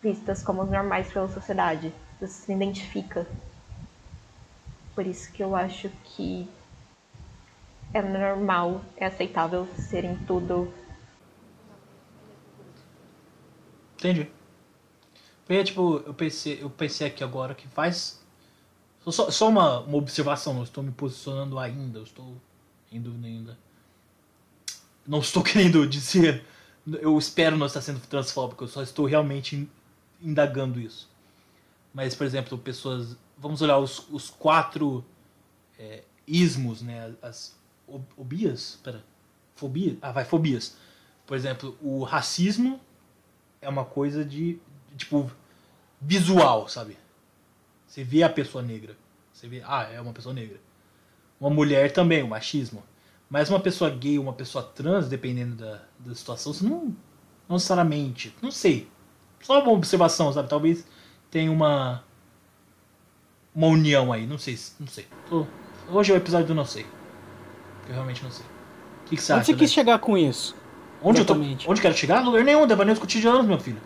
[0.01, 1.93] vistas como normais pela sociedade.
[2.21, 3.27] Você se identifica
[4.95, 6.49] por isso que eu acho que
[7.93, 10.73] é normal, é aceitável serem tudo.
[13.97, 14.29] Entendi.
[15.45, 18.18] Porque, tipo, eu pensei, eu pensei aqui agora que faz.
[19.11, 22.35] Só, só uma, uma observação, não estou me posicionando ainda, eu estou
[22.91, 23.57] em dúvida ainda.
[25.07, 26.43] Não estou querendo dizer.
[27.01, 29.69] Eu espero não estar sendo transfóbico, eu só estou realmente
[30.21, 31.09] indagando isso.
[31.93, 35.03] Mas, por exemplo, pessoas vamos olhar os, os quatro
[35.77, 37.13] é, ismos, né?
[37.21, 37.55] As
[38.17, 39.03] obias, pera,
[39.55, 40.75] fobia, ah, vai, fobias.
[41.25, 42.79] Por exemplo, o racismo
[43.61, 44.59] é uma coisa de,
[44.97, 45.31] tipo
[46.01, 46.97] visual, sabe?
[47.99, 48.95] Você vê a pessoa negra,
[49.33, 50.57] você vê, ah, é uma pessoa negra.
[51.37, 52.81] Uma mulher também, o machismo.
[53.29, 56.95] Mas uma pessoa gay, uma pessoa trans, dependendo da, da situação, você não,
[57.47, 58.87] não necessariamente, não sei.
[59.41, 60.47] Só uma observação, sabe?
[60.47, 60.85] Talvez
[61.29, 62.01] tenha uma
[63.53, 65.05] uma união aí, não sei, não sei.
[65.89, 66.85] Hoje é o episódio do não sei.
[67.85, 68.45] Eu realmente não sei.
[68.45, 69.51] O que, que você Onde acha?
[69.51, 70.55] você quis chegar com isso?
[71.03, 71.63] Onde Exatamente.
[71.63, 71.71] eu tô?
[71.73, 72.23] Onde quero chegar?
[72.23, 73.81] Lugar nenhum, devaneios cotidianos, meu filho.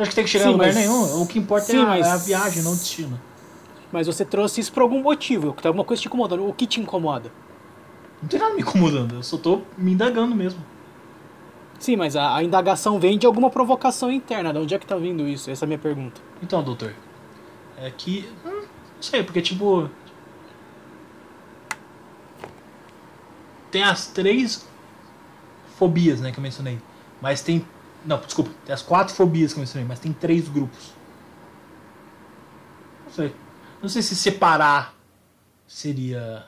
[0.00, 0.76] Acha que tem que chegar Sim, em lugar mas...
[0.76, 1.22] nenhum?
[1.22, 2.06] O que importa Sim, é, a, mas...
[2.06, 3.20] é, a, viagem, não o destino.
[3.92, 6.48] Mas você trouxe isso por algum motivo, tem alguma coisa te incomodando.
[6.48, 7.30] O que te incomoda?
[8.22, 10.64] Não tem nada me incomodando, eu só tô me indagando mesmo.
[11.78, 14.52] Sim, mas a, a indagação vem de alguma provocação interna.
[14.52, 15.50] De onde é que tá vindo isso?
[15.50, 16.20] Essa é a minha pergunta.
[16.42, 16.94] Então, doutor,
[17.76, 18.28] é que.
[18.44, 19.88] Hum, não sei, porque tipo.
[23.70, 24.66] Tem as três
[25.78, 26.78] fobias, né, que eu mencionei.
[27.20, 27.64] Mas tem
[28.04, 28.50] Não, desculpa.
[28.64, 30.92] Tem as quatro fobias que eu mencionei, mas tem três grupos.
[33.06, 33.34] Não sei.
[33.82, 34.94] Não sei se separar
[35.66, 36.44] seria.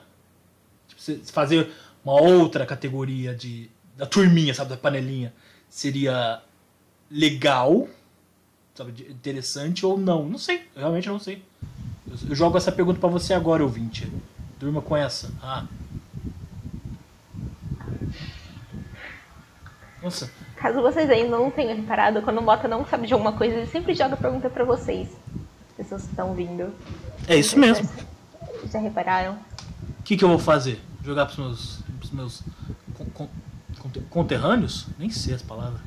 [0.87, 1.71] Tipo, fazer
[2.03, 3.69] uma outra categoria de.
[3.95, 4.71] Da turminha, sabe?
[4.71, 5.33] Da panelinha.
[5.69, 6.41] Seria
[7.09, 7.87] legal.
[8.75, 9.07] Sabe?
[9.09, 10.27] Interessante ou não.
[10.27, 10.67] Não sei.
[10.75, 11.43] Eu realmente não sei.
[12.07, 14.11] Eu, eu jogo essa pergunta pra você agora, ouvinte.
[14.59, 15.31] Durma com essa.
[15.41, 15.65] Ah.
[20.01, 20.29] Nossa.
[20.63, 23.67] Caso vocês ainda não tenham reparado, quando o Mota não sabe de alguma coisa, ele
[23.67, 25.09] sempre joga a pergunta pra vocês.
[25.71, 26.73] As pessoas que estão vindo.
[27.27, 27.85] É isso mesmo.
[28.71, 29.33] Já repararam?
[29.99, 30.81] O que, que eu vou fazer?
[31.03, 32.41] Jogar pros meus, pros meus
[32.97, 33.29] con- con-
[33.77, 34.87] conte- conterrâneos?
[34.97, 35.81] Nem sei as palavras.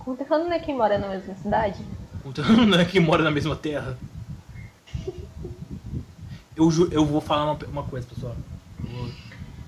[0.00, 1.78] Conterrâneo não é quem mora na mesma cidade?
[2.24, 3.96] Conterrâneo não é quem mora na mesma terra.
[6.56, 8.36] Eu, eu vou falar uma, uma coisa, pessoal.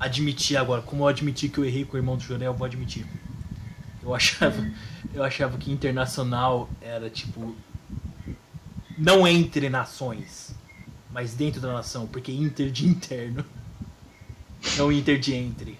[0.05, 0.83] Admitir agora.
[0.83, 3.07] Como eu admiti que eu errei com o irmão do Jorel, eu vou admitir.
[4.03, 4.71] Eu achava,
[5.15, 7.57] eu achava que internacional era tipo.
[8.99, 10.55] Não entre nações,
[11.11, 13.45] mas dentro da nação, porque inter de interno.
[14.77, 15.79] Não inter de entre.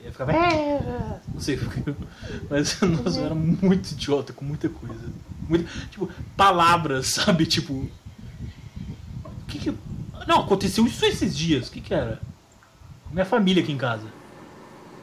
[0.00, 0.32] Eu ficava.
[0.32, 1.58] "É", Não sei,
[2.50, 5.10] mas eu era muito idiota com muita coisa.
[5.48, 7.44] Muito, tipo, palavras, sabe?
[7.46, 7.74] Tipo.
[7.74, 7.90] O
[9.48, 9.74] que que.
[10.26, 11.68] Não, aconteceu isso esses dias.
[11.68, 12.20] O que que era?
[13.12, 14.06] Minha família aqui em casa.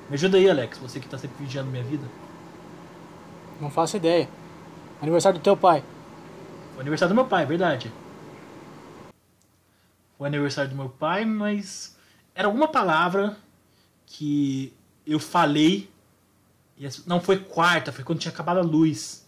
[0.10, 2.04] Me ajuda aí, Alex, você que tá sempre vigiando minha vida.
[3.62, 4.28] Não faço ideia.
[5.00, 5.84] Aniversário do teu pai.
[6.74, 7.92] Foi aniversário do meu pai, verdade.
[10.18, 11.96] Foi aniversário do meu pai, mas
[12.34, 13.38] era alguma palavra
[14.08, 14.74] que
[15.06, 15.88] eu falei.
[17.06, 19.28] Não foi quarta, foi quando tinha acabado a luz.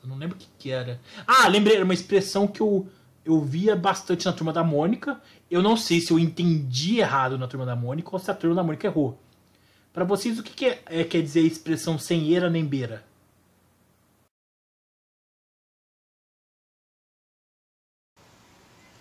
[0.00, 1.00] Eu não lembro o que, que era.
[1.26, 2.88] Ah, lembrei, era uma expressão que eu,
[3.26, 5.20] eu via bastante na turma da Mônica.
[5.50, 8.54] Eu não sei se eu entendi errado na turma da Mônica ou se a turma
[8.56, 9.18] da Mônica errou.
[9.92, 13.04] Pra vocês, o que, que é- é- quer dizer a expressão sem eira nem beira?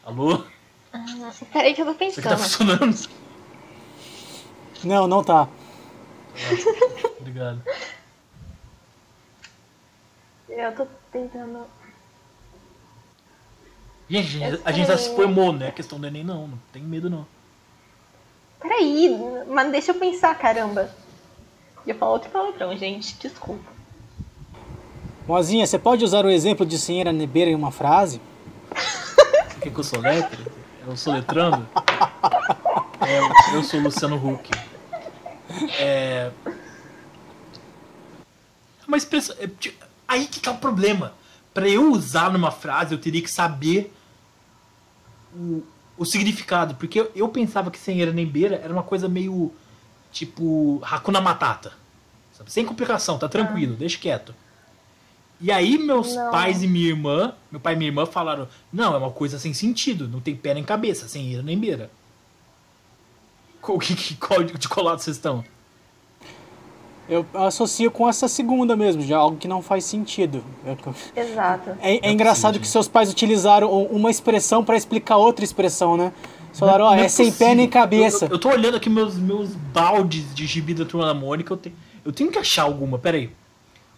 [0.03, 0.43] Alô?
[1.51, 2.77] Peraí que eu tô Isso aqui tá pensando.
[2.77, 3.09] funcionando?
[4.83, 5.49] Não, não tá.
[7.19, 7.61] Obrigado.
[10.47, 11.65] Eu tô tentando.
[14.09, 15.69] Gente, a gente, Eu a gente já se formou, né?
[15.69, 17.25] A questão do Enem não, não tem medo não.
[18.61, 19.09] Peraí,
[19.47, 20.89] mas deixa eu pensar, caramba.
[21.85, 23.15] Eu falo outro palavrão, gente.
[23.19, 23.63] Desculpa.
[25.27, 28.21] Mozinha, você pode usar o exemplo de senhora Nebeira em uma frase?
[28.75, 30.39] Você quer que eu sou letra?
[30.85, 31.67] Eu sou letrando?
[33.07, 33.19] É,
[33.55, 34.49] eu- sou Luciano Huck.
[35.77, 36.31] É.
[38.87, 39.35] Uma expressão.
[39.39, 39.47] é,
[40.07, 41.13] Aí que tá o problema.
[41.53, 43.93] Pra eu usar numa frase, eu teria que saber
[45.35, 45.63] o,
[45.97, 46.75] o significado.
[46.75, 49.51] Porque eu, eu pensava que sem era nem beira era uma coisa meio.
[50.11, 50.81] Tipo.
[50.83, 51.73] Hakuna Matata.
[52.33, 52.51] sabe?
[52.51, 54.33] Sem complicação, tá tranquilo, deixa quieto.
[55.41, 56.31] E aí meus Não.
[56.31, 59.53] pais e minha irmã, meu pai e minha irmã falaram, não, é uma coisa sem
[59.53, 61.91] sentido, não tem pé nem cabeça, sem ira nem beira.
[63.61, 65.43] Qual, que, qual de de qual lado vocês estão?
[67.07, 70.43] Eu associo com essa segunda mesmo, de algo que não faz sentido.
[70.65, 70.77] Eu-
[71.15, 71.71] Exato.
[71.81, 76.11] É, é é engraçado que seus pais utilizaram uma expressão pra explicar outra expressão, né?
[76.53, 78.25] Falaram, ó, é, sem pé nem cabeça.
[78.25, 81.57] Eu, eu tô olhando aqui meus, meus baldes de gibi da Turma da Mônica, eu,
[81.57, 83.29] te, eu tenho que achar alguma, peraí.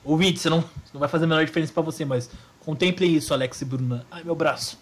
[0.04, 2.30] Ouvinte, você não, isso não vai fazer a menor diferença pra você, mas
[2.66, 4.06] contemplem isso, Alex e Bruna.
[4.12, 4.78] Ai, meu braço.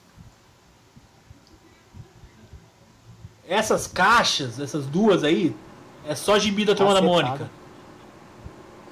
[3.47, 5.55] Essas caixas, essas duas aí,
[6.07, 7.01] é só gibi da Turma da.
[7.01, 7.49] Mônica.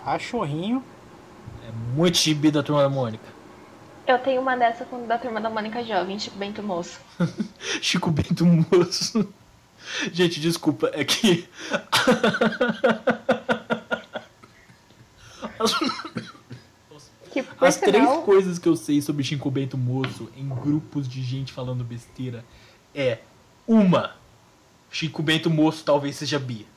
[0.03, 0.83] Cachorrinho.
[1.67, 3.23] É muito gibi da Turma da Mônica.
[4.05, 6.99] Eu tenho uma dessa com da turma da Mônica Jovem, tipo Bento Moço.
[7.81, 9.33] Chico Bento Moço.
[10.11, 11.47] Gente, desculpa, é que.
[15.57, 15.73] As,
[17.31, 21.53] Que as três coisas que eu sei sobre Chico Bento Moço em grupos de gente
[21.53, 22.45] falando besteira
[22.93, 23.19] é:
[23.65, 24.15] uma,
[24.91, 26.72] Chico Bento Moço talvez seja Bia.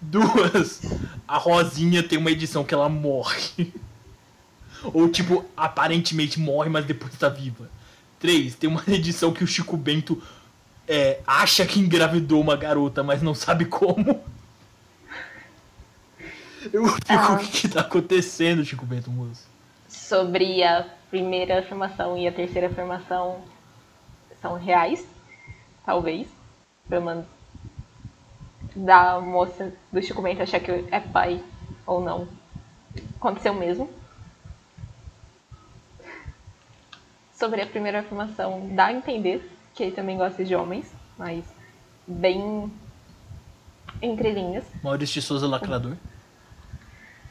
[0.00, 0.80] Duas,
[1.26, 3.72] a Rosinha tem uma edição que ela morre.
[4.92, 7.70] Ou, tipo, aparentemente morre, mas depois tá viva.
[8.18, 10.20] Três, tem uma edição que o Chico Bento
[10.88, 14.22] é, acha que engravidou uma garota, mas não sabe como.
[16.72, 17.32] Eu fico, Ah.
[17.34, 19.50] o que, que tá acontecendo, Chico Bento Moço?
[19.88, 23.40] sobre a primeira afirmação e a terceira afirmação
[24.42, 25.02] são reais,
[25.86, 26.26] talvez.
[26.88, 27.24] Pelo menos
[28.74, 31.42] da moça do Chico Bento achar que é pai
[31.86, 32.28] ou não.
[33.16, 33.88] Aconteceu mesmo.
[37.34, 41.44] Sobre a primeira afirmação, dá a entender que ele também gosta de homens, mas
[42.06, 42.70] bem
[44.00, 44.64] entre linhas.
[44.82, 45.96] Maurício de Souza Lacrador.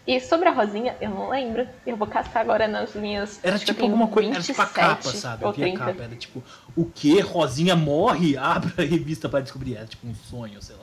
[0.06, 1.68] E sobre a Rosinha, eu não lembro.
[1.86, 3.40] Eu vou caçar agora nas minhas.
[3.44, 4.32] Era tipo tenho alguma coisa.
[4.32, 5.46] Era tipo a 27 capa, sabe?
[5.46, 5.86] Eu vi a 30.
[5.86, 6.04] capa.
[6.04, 6.44] Era tipo,
[6.76, 7.20] o que?
[7.20, 8.36] Rosinha morre?
[8.38, 9.76] Abra a revista pra descobrir.
[9.76, 10.81] Era tipo um sonho, sei lá.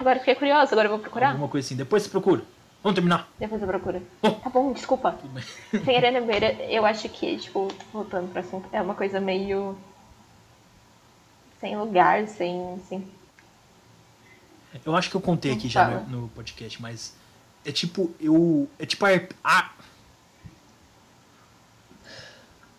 [0.00, 1.30] Agora fiquei curiosa, agora eu vou procurar.
[1.32, 1.76] Alguma coisa assim.
[1.76, 2.42] Depois você procura.
[2.82, 3.28] Vamos terminar.
[3.38, 4.02] Depois eu procuro.
[4.22, 4.30] Oh.
[4.30, 5.18] Tá bom, desculpa.
[5.84, 9.76] Sem Arena Beira, eu acho que, tipo, voltando pro assunto, é uma coisa meio.
[11.60, 12.80] sem lugar, sem.
[12.88, 13.06] sem...
[14.86, 16.00] Eu acho que eu contei aqui Não já fala.
[16.08, 17.14] no, no podcast, mas
[17.66, 18.66] é tipo, eu.
[18.78, 19.10] É tipo a.
[19.44, 19.70] a-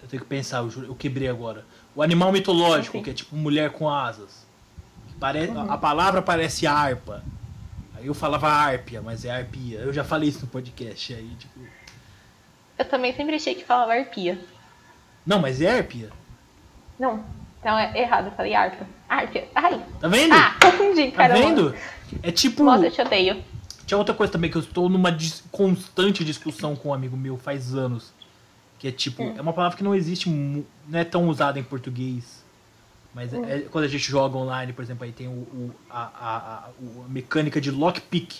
[0.01, 1.63] eu tenho que pensar, eu, juro, eu quebrei agora.
[1.93, 4.40] O animal mitológico, que é tipo mulher com asas.
[5.21, 5.71] Pare, Uhum.
[5.71, 7.23] A palavra parece harpa.
[7.95, 9.77] Aí eu falava árpia, mas é arpia.
[9.79, 11.13] Eu já falei isso no podcast.
[11.13, 11.59] Aí, tipo.
[12.77, 14.37] Eu também sempre achei que falava arpia.
[15.25, 16.09] Não, mas é arpia.
[16.99, 17.23] Não,
[17.59, 18.85] então é errado, eu falei arpa.
[19.07, 19.47] Arpia.
[19.53, 19.85] Ai!
[19.99, 20.33] Tá vendo?
[20.33, 21.75] Ah, confundi, tá vendo?
[22.23, 22.63] É tipo.
[22.63, 23.43] Nossa, eu te odeio.
[23.85, 27.37] Tinha outra coisa também que eu estou numa dis- constante discussão com um amigo meu
[27.37, 28.11] faz anos.
[28.79, 29.35] Que é tipo, Hum.
[29.37, 32.40] é uma palavra que não existe, não é tão usada em português.
[33.13, 33.45] Mas é- Hum.
[33.45, 36.69] é quando a gente joga online, por exemplo, aí tem o, o- a, a- a-
[37.09, 38.35] mecânica de lockpick.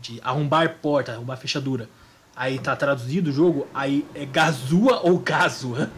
[0.00, 1.88] De arrombar porta, arrombar fechadura.
[2.34, 5.90] Aí tá traduzido o jogo, aí é gazua ou gazua.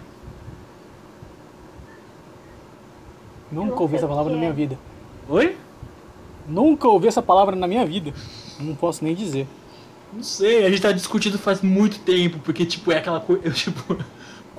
[3.51, 4.55] Nunca ouvi essa palavra na minha é.
[4.55, 4.79] vida.
[5.29, 5.57] Oi?
[6.47, 8.13] Nunca ouvi essa palavra na minha vida.
[8.59, 9.47] Não posso nem dizer.
[10.13, 13.49] Não sei, a gente tá discutindo faz muito tempo, porque, tipo, é aquela coisa.
[13.51, 13.97] Tipo,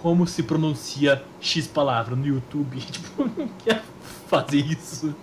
[0.06, 2.78] como se pronuncia X palavra no YouTube?
[2.78, 3.82] Tipo, eu não quero
[4.28, 5.16] fazer isso.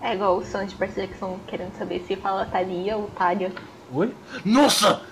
[0.00, 3.52] É igual os fãs de perseguição querendo saber se fala Thalia ou Thalia.
[3.92, 4.14] Oi?
[4.46, 5.02] Nossa!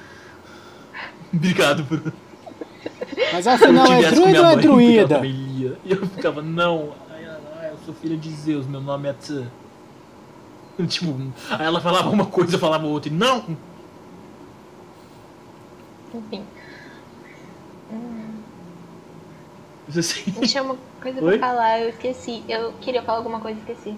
[1.30, 2.10] Obrigado por.
[3.34, 5.78] Mas afinal, é tivesse com minha druida ou é druida?
[5.84, 6.94] E eu ficava, não,
[7.70, 9.46] eu sou filha de Zeus, meu nome é Tã.
[10.88, 13.44] Tipo, aí ela falava uma coisa, eu falava outra, e não!
[16.14, 16.46] Enfim.
[17.90, 18.14] Isso
[19.88, 20.32] assim.
[20.38, 21.38] Me chama coisa Oi?
[21.38, 22.42] pra falar, eu esqueci.
[22.48, 23.96] Eu queria falar alguma coisa e esqueci.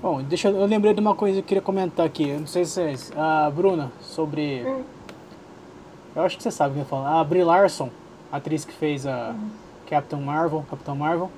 [0.00, 2.28] Bom, deixa eu, eu lembrei de uma coisa que eu queria comentar aqui.
[2.28, 3.12] Eu não sei se vocês.
[3.16, 4.64] A Bruna, sobre.
[4.64, 4.82] Hum.
[6.14, 7.06] Eu acho que você sabe o que eu falo.
[7.06, 7.90] A Brie Larson,
[8.30, 9.34] a atriz que fez a
[9.88, 11.30] Captain Marvel, Capitão Marvel.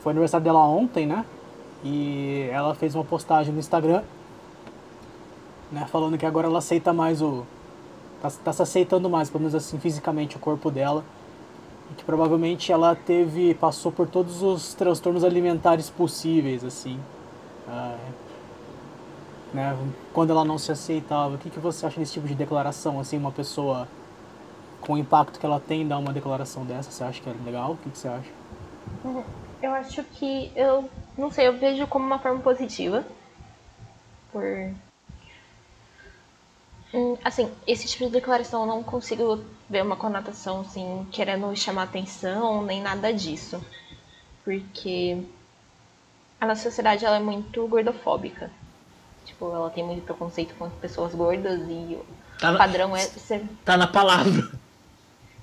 [0.00, 1.24] Foi aniversário dela ontem, né?
[1.82, 4.02] E ela fez uma postagem no Instagram,
[5.70, 5.86] né?
[5.90, 7.44] Falando que agora ela aceita mais o.
[8.20, 11.04] Tá, tá se aceitando mais, pelo menos assim, fisicamente, o corpo dela.
[11.96, 13.54] Que provavelmente ela teve.
[13.54, 16.98] passou por todos os transtornos alimentares possíveis, assim.
[17.68, 17.96] Ah,
[19.52, 19.76] né?
[20.12, 21.36] Quando ela não se aceitava.
[21.36, 22.98] O que, que você acha desse tipo de declaração?
[22.98, 23.88] Assim, uma pessoa
[24.80, 27.72] com o impacto que ela tem dar uma declaração dessa, você acha que é legal?
[27.72, 28.30] O que, que você acha?
[29.62, 33.04] Eu acho que eu não sei, eu vejo como uma forma positiva.
[34.30, 34.42] Por
[37.24, 42.62] assim, esse tipo de declaração eu não consigo ver uma conotação assim, querendo chamar atenção,
[42.62, 43.60] nem nada disso.
[44.44, 45.22] Porque
[46.40, 48.50] a nossa sociedade ela é muito gordofóbica.
[49.24, 51.98] Tipo, ela tem muito preconceito com pessoas gordas e
[52.38, 54.50] Tá o na, padrão é ser tá na palavra.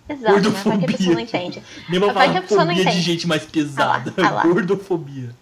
[0.09, 0.63] Exato, né?
[0.65, 1.23] Vai que a pessoa não Gordofobia.
[1.23, 1.63] entende.
[1.89, 3.01] Nem uma Vai que a pessoa não fobia de entende.
[3.01, 4.13] gente mais pesada.
[4.17, 4.43] Ah lá, ah lá.
[4.43, 5.35] Gordofobia.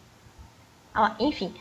[0.93, 1.53] Ah, lá, enfim,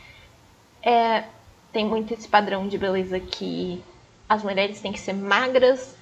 [0.82, 1.24] é,
[1.72, 3.82] tem muito esse padrão de beleza que
[4.28, 5.96] as mulheres têm que ser magras,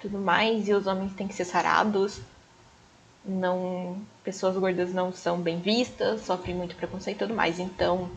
[0.00, 2.20] tudo mais, e os homens têm que ser sarados.
[3.24, 7.58] Não, pessoas gordas não são bem vistas, sofrem muito preconceito e tudo mais.
[7.58, 8.10] Então,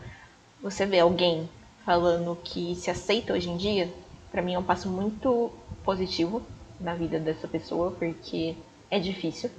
[0.62, 1.48] você vê alguém
[1.84, 3.92] falando que se aceita hoje em dia,
[4.30, 5.52] pra mim é um passo muito
[5.84, 6.42] positivo
[6.80, 8.56] na vida dessa pessoa, porque
[8.90, 9.50] é difícil.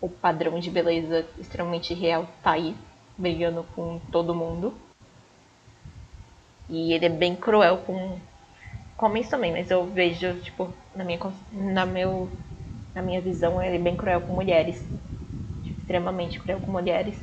[0.00, 2.74] O padrão de beleza extremamente real tá aí,
[3.18, 4.72] brigando com todo mundo.
[6.68, 8.18] E ele é bem cruel com
[8.98, 11.18] homens também, mas eu vejo, tipo, na minha,
[11.50, 12.30] na meu,
[12.94, 14.80] na minha visão, ele é bem cruel com mulheres.
[15.64, 17.18] Tipo, extremamente cruel com mulheres.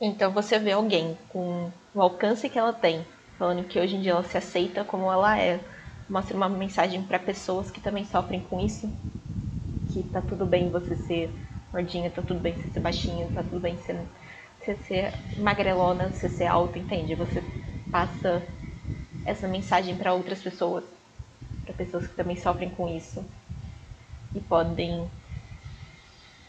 [0.00, 3.06] Então você vê alguém com o alcance que ela tem,
[3.38, 5.60] falando que hoje em dia ela se aceita como ela é,
[6.08, 8.92] mostra uma mensagem para pessoas que também sofrem com isso,
[9.92, 11.32] que tá tudo bem você ser
[11.72, 13.96] gordinha, tá tudo bem você ser baixinha, tá tudo bem você,
[14.58, 17.14] você ser magrelona, você ser alta, entende?
[17.14, 17.42] Você
[17.90, 18.42] passa
[19.24, 20.84] essa mensagem para outras pessoas,
[21.64, 23.24] para pessoas que também sofrem com isso
[24.34, 25.08] e podem,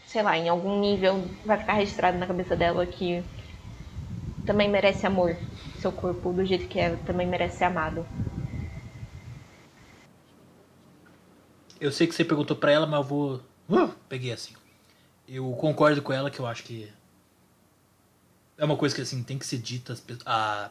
[0.06, 3.22] sei lá, em algum nível vai ficar registrado na cabeça dela que
[4.46, 5.36] também merece amor,
[5.80, 8.06] seu corpo do jeito que é, também merece ser amado.
[11.80, 13.40] Eu sei que você perguntou pra ela, mas eu vou.
[13.68, 14.54] Uh, peguei assim.
[15.28, 16.90] Eu concordo com ela que eu acho que.
[18.56, 19.94] é uma coisa que assim tem que ser dita,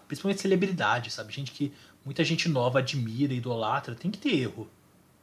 [0.08, 1.34] principalmente celebridade, sabe?
[1.34, 1.74] Gente que
[2.06, 4.70] muita gente nova admira, idolatra, tem que ter erro.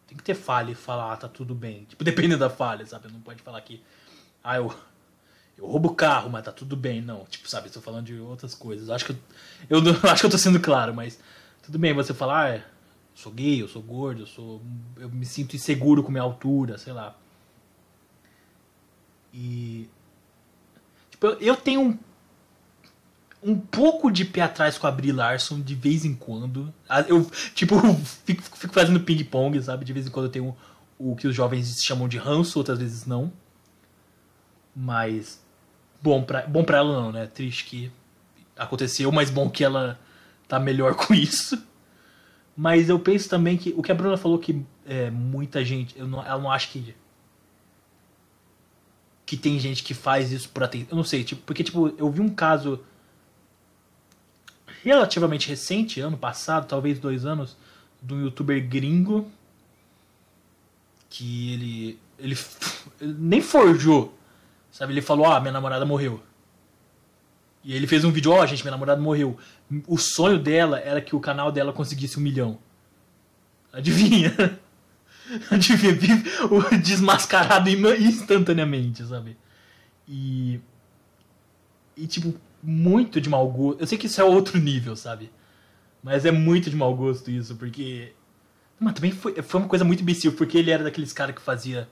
[0.06, 1.84] Tem que ter falha e falar, ah, tá tudo bem.
[1.88, 3.08] Tipo, dependendo da falha, sabe?
[3.12, 3.82] Não pode falar que,
[4.42, 4.74] ah, eu,
[5.56, 7.00] eu roubo o carro, mas tá tudo bem.
[7.00, 7.68] Não, tipo, sabe?
[7.68, 8.90] Estou falando de outras coisas.
[8.90, 9.12] Acho que
[9.68, 11.18] eu, eu, acho que eu tô sendo claro, mas
[11.62, 12.62] tudo bem você falar, ah, eu
[13.14, 14.62] sou gay, eu sou gordo, eu sou,
[14.96, 17.16] eu me sinto inseguro com minha altura, sei lá.
[19.32, 19.88] E
[21.10, 21.98] tipo, eu, eu tenho um
[23.42, 26.72] um pouco de pé atrás com a Brie Larson de vez em quando.
[27.08, 27.76] Eu, tipo,
[28.24, 29.84] fico, fico fazendo ping-pong, sabe?
[29.84, 30.56] De vez em quando eu tenho
[30.98, 33.32] o que os jovens chamam de ranço, outras vezes não.
[34.76, 35.40] Mas.
[36.02, 37.26] Bom pra, bom pra ela não, né?
[37.26, 37.92] Triste que
[38.56, 39.98] aconteceu, mas bom que ela
[40.46, 41.62] tá melhor com isso.
[42.56, 45.98] Mas eu penso também que o que a Bruna falou que é, muita gente.
[45.98, 46.94] Eu não, ela não acha que.
[49.24, 50.88] Que tem gente que faz isso por atenção.
[50.90, 52.84] Eu não sei, tipo, porque tipo, eu vi um caso
[54.82, 57.56] relativamente recente, ano passado, talvez dois anos,
[58.02, 59.30] de um youtuber gringo
[61.08, 62.38] que ele, ele,
[63.00, 64.16] ele nem forjou,
[64.70, 64.92] sabe?
[64.92, 66.22] Ele falou, ah, minha namorada morreu.
[67.62, 69.36] E ele fez um vídeo, ó, oh, gente, minha namorada morreu.
[69.86, 72.58] O sonho dela era que o canal dela conseguisse um milhão.
[73.72, 74.32] Adivinha?
[75.50, 76.22] Adivinha?
[76.50, 79.36] O desmascarado instantaneamente, sabe?
[80.08, 80.58] E.
[81.96, 83.80] E tipo, muito de mau gosto.
[83.80, 85.30] Eu sei que isso é outro nível, sabe?
[86.02, 88.12] Mas é muito de mau gosto isso, porque.
[88.78, 91.88] Mas também foi, foi uma coisa muito imbecil, porque ele era daqueles caras que fazia.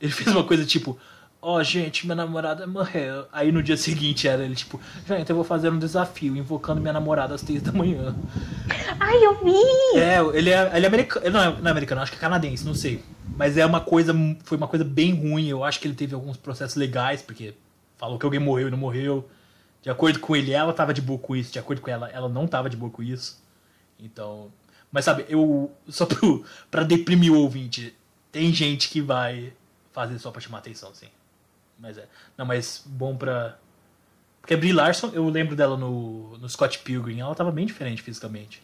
[0.00, 0.98] Ele fez uma coisa tipo.
[1.46, 3.26] Ó, oh, gente, minha namorada morreu.
[3.30, 6.92] Aí no dia seguinte era ele, tipo, gente, eu vou fazer um desafio invocando minha
[6.94, 8.16] namorada às três da manhã.
[8.98, 9.98] Ai, eu vi!
[9.98, 11.30] É, ele é, ele é americano.
[11.30, 13.04] Não é, não é americano, acho que é canadense, não sei.
[13.36, 14.14] Mas é uma coisa.
[14.42, 15.46] Foi uma coisa bem ruim.
[15.46, 17.52] Eu acho que ele teve alguns processos legais, porque
[17.98, 19.28] falou que alguém morreu e não morreu.
[19.84, 21.52] De acordo com ele, ela tava de boa com isso.
[21.52, 23.38] De acordo com ela, ela não tava de boa com isso.
[24.00, 24.50] Então.
[24.90, 25.70] Mas sabe, eu.
[25.90, 27.94] Só pro, pra deprimir o ouvinte,
[28.32, 29.52] tem gente que vai
[29.92, 31.08] fazer só pra chamar atenção, sim.
[31.78, 32.08] Mas é.
[32.34, 33.58] Não, mas bom pra.
[34.40, 38.00] Porque a Brie Larson, eu lembro dela no, no Scott Pilgrim, ela tava bem diferente
[38.00, 38.62] fisicamente.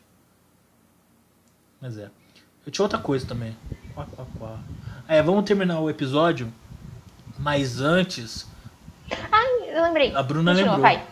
[1.82, 2.10] Mas é.
[2.64, 3.54] Eu tinha outra coisa também.
[5.06, 6.50] É, vamos terminar o episódio.
[7.38, 8.48] Mas antes.
[9.30, 10.14] Ah, eu lembrei.
[10.14, 10.80] A Bruna Continua, lembrou.
[10.80, 11.09] Vai.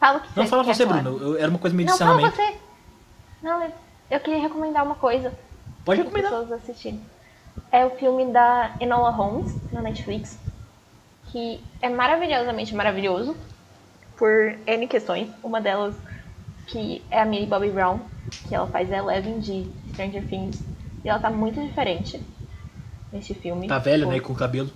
[0.00, 1.02] Fala o que Não, você fala você, falar.
[1.02, 1.22] Bruno.
[1.22, 2.56] Eu, era uma coisa meio de Não, fala você.
[3.42, 3.72] Não,
[4.10, 5.32] eu queria recomendar uma coisa.
[5.84, 6.30] Pode recomendar.
[6.30, 7.00] pessoas assistirem.
[7.70, 10.38] É o filme da Enola Holmes, na Netflix.
[11.26, 13.36] Que é maravilhosamente maravilhoso.
[14.16, 15.28] Por N questões.
[15.42, 15.94] Uma delas
[16.66, 18.00] que é a Millie Bobby Brown.
[18.48, 20.62] Que ela faz a Eleven de Stranger Things.
[21.04, 22.22] E ela tá muito diferente
[23.12, 23.68] nesse filme.
[23.68, 24.18] Tá velha, né?
[24.18, 24.70] Com o cabelo.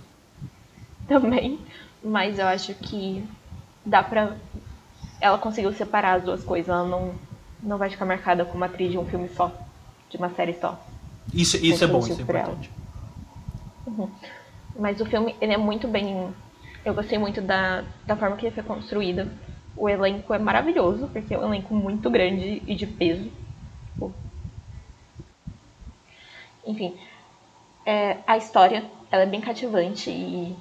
[1.07, 1.59] Também.
[2.03, 3.27] Mas eu acho que
[3.83, 4.35] dá pra
[5.25, 6.69] ela conseguiu separar as duas coisas.
[6.69, 7.15] Ela não,
[7.61, 9.51] não vai ficar marcada como atriz de um filme só,
[10.09, 10.79] de uma série só.
[11.33, 12.69] Isso, isso é bom, isso é importante.
[13.87, 14.09] Uhum.
[14.79, 16.33] Mas o filme, ele é muito bem...
[16.83, 19.29] Eu gostei muito da, da forma que ele foi construído.
[19.75, 23.31] O elenco é maravilhoso, porque é um elenco muito grande e de peso.
[26.67, 26.95] Enfim,
[27.85, 30.55] é, a história ela é bem cativante e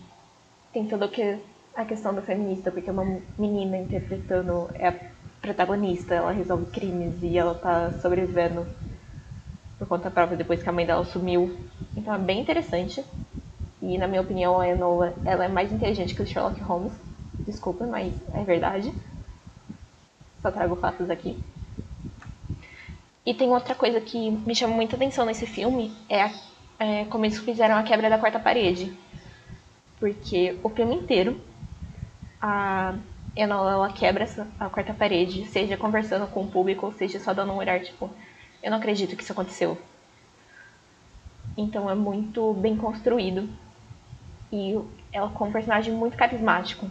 [0.71, 1.39] tem tudo o que
[1.75, 4.95] a questão do feminista, porque uma menina interpretando é a
[5.41, 8.67] protagonista, ela resolve crimes e ela tá sobrevivendo
[9.79, 11.59] por conta própria depois que a mãe dela sumiu.
[11.97, 13.05] Então é bem interessante.
[13.83, 16.93] E na minha opinião, a Enola ela é mais inteligente que o Sherlock Holmes.
[17.41, 18.93] Desculpa, mas é verdade.
[20.41, 21.39] Só trago fatos aqui.
[23.27, 26.31] E tem outra coisa que me chama muita atenção nesse filme, é, a,
[26.79, 28.93] é como eles fizeram a quebra da quarta parede.
[29.99, 31.41] Porque o filme inteiro
[32.47, 32.95] a
[33.35, 37.33] Enola ela quebra essa, a quarta parede, seja conversando com o público, ou seja só
[37.33, 38.11] dando um olhar, tipo,
[38.63, 39.81] eu não acredito que isso aconteceu.
[41.57, 43.49] Então é muito bem construído.
[44.53, 44.79] E
[45.11, 46.89] ela com um personagem muito carismático.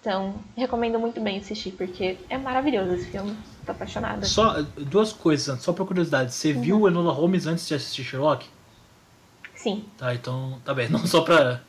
[0.00, 3.36] Então, recomendo muito bem assistir, porque é maravilhoso esse filme.
[3.66, 4.24] Tô apaixonada.
[4.26, 6.32] Só duas coisas, só por curiosidade.
[6.32, 6.60] Você uhum.
[6.60, 8.48] viu Enola Holmes antes de assistir Sherlock?
[9.56, 9.84] Sim.
[9.98, 10.86] Tá, então tá bem.
[10.90, 11.60] Não só pra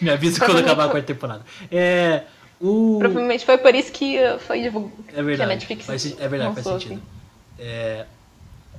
[0.00, 1.44] Me avisa quando acabar a quarta temporada.
[1.70, 2.24] É,
[2.60, 2.98] o...
[3.00, 4.16] Provavelmente foi por isso que
[4.46, 5.02] foi divulgado.
[5.08, 5.36] É verdade.
[5.36, 6.94] Que a Netflix faz, é verdade, faz sentido.
[6.94, 7.02] Assim.
[7.58, 8.06] É,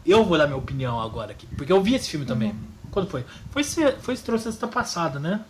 [0.06, 1.46] eu vou dar minha opinião agora aqui.
[1.58, 2.52] Porque eu vi esse filme também.
[2.52, 2.58] Uhum.
[2.92, 3.26] Quando foi?
[3.52, 5.42] Foi, foi esse trouxe esta passada, né?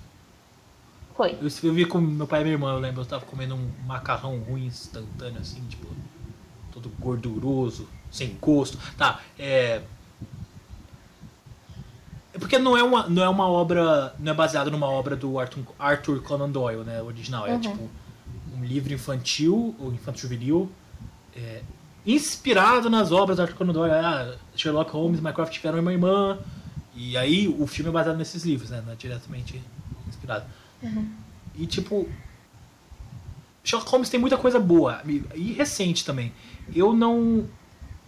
[1.16, 1.38] Foi.
[1.42, 3.02] Eu, eu vi com meu pai e minha irmã, eu lembro.
[3.02, 5.88] Eu tava comendo um macarrão ruim, instantâneo, assim, tipo,
[6.72, 8.78] todo gorduroso, sem gosto.
[8.98, 9.82] Tá, é.
[12.34, 14.14] É porque não é uma, não é uma obra.
[14.20, 17.02] Não é baseado numa obra do Arthur, Arthur Conan Doyle, né?
[17.02, 17.46] Original.
[17.46, 17.60] É Uhum.
[17.62, 17.90] tipo
[18.58, 20.72] um livro infantil, ou infanto juvenil,
[21.36, 21.62] é,
[22.06, 23.94] inspirado nas obras do Arthur Conan Doyle.
[23.94, 26.40] Ah, Sherlock Holmes e Mycroft tiveram uma irmã.
[26.96, 28.82] E aí o filme é baseado nesses livros, né?
[28.86, 29.62] Não é diretamente
[30.08, 30.46] inspirado.
[31.56, 32.08] E tipo.
[33.64, 35.02] Sherlock Holmes tem muita coisa boa.
[35.36, 36.34] E recente também.
[36.76, 37.46] Eu não.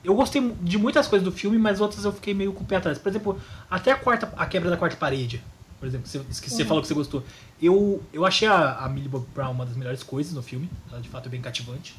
[0.05, 2.75] Eu gostei de muitas coisas do filme, mas outras eu fiquei meio com o pé
[2.77, 2.97] atrás.
[2.97, 3.39] Por exemplo,
[3.69, 5.41] até a, quarta, a quebra da quarta parede.
[5.79, 7.23] Por exemplo, que você, que você falou que você gostou.
[7.61, 10.69] Eu, eu achei a, a Millie Bobby Brown uma das melhores coisas no filme.
[10.91, 11.95] Ela de fato é bem cativante.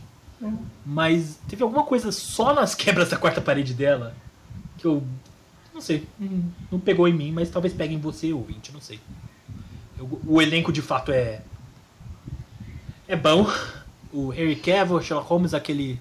[0.84, 4.14] Mas teve alguma coisa só nas quebras da quarta parede dela
[4.78, 5.02] que eu.
[5.74, 6.06] Não sei.
[6.18, 8.98] Não, não pegou em mim, mas talvez pegue em você, ouvinte, não sei.
[9.98, 11.42] Eu- o elenco de fato é.
[13.08, 13.46] É bom.
[14.12, 16.00] O Harry Cavill, Sherlock Holmes, aquele.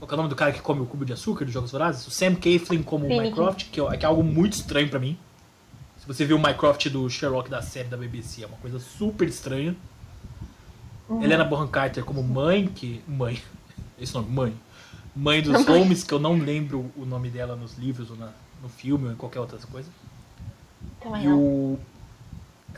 [0.00, 2.06] Qual é o nome do cara que come o cubo de açúcar dos Jogos Vorazes?
[2.06, 3.22] O Sam Caiflin como Finnegan.
[3.24, 5.16] Mycroft, que é, que é algo muito estranho pra mim.
[5.98, 9.28] Se você viu o Mycroft do Sherlock da série da BBC, é uma coisa super
[9.28, 9.76] estranha.
[11.20, 13.02] Helena Bonham Carter como mãe, que.
[13.06, 13.42] Mãe.
[14.00, 14.54] Esse nome, mãe.
[15.14, 15.78] Mãe dos Mãe.
[15.80, 18.32] Holmes, que eu não lembro o nome dela nos livros ou na-
[18.62, 19.88] no filme ou em qualquer outra coisa.
[21.00, 21.38] Também E não.
[21.38, 21.80] o.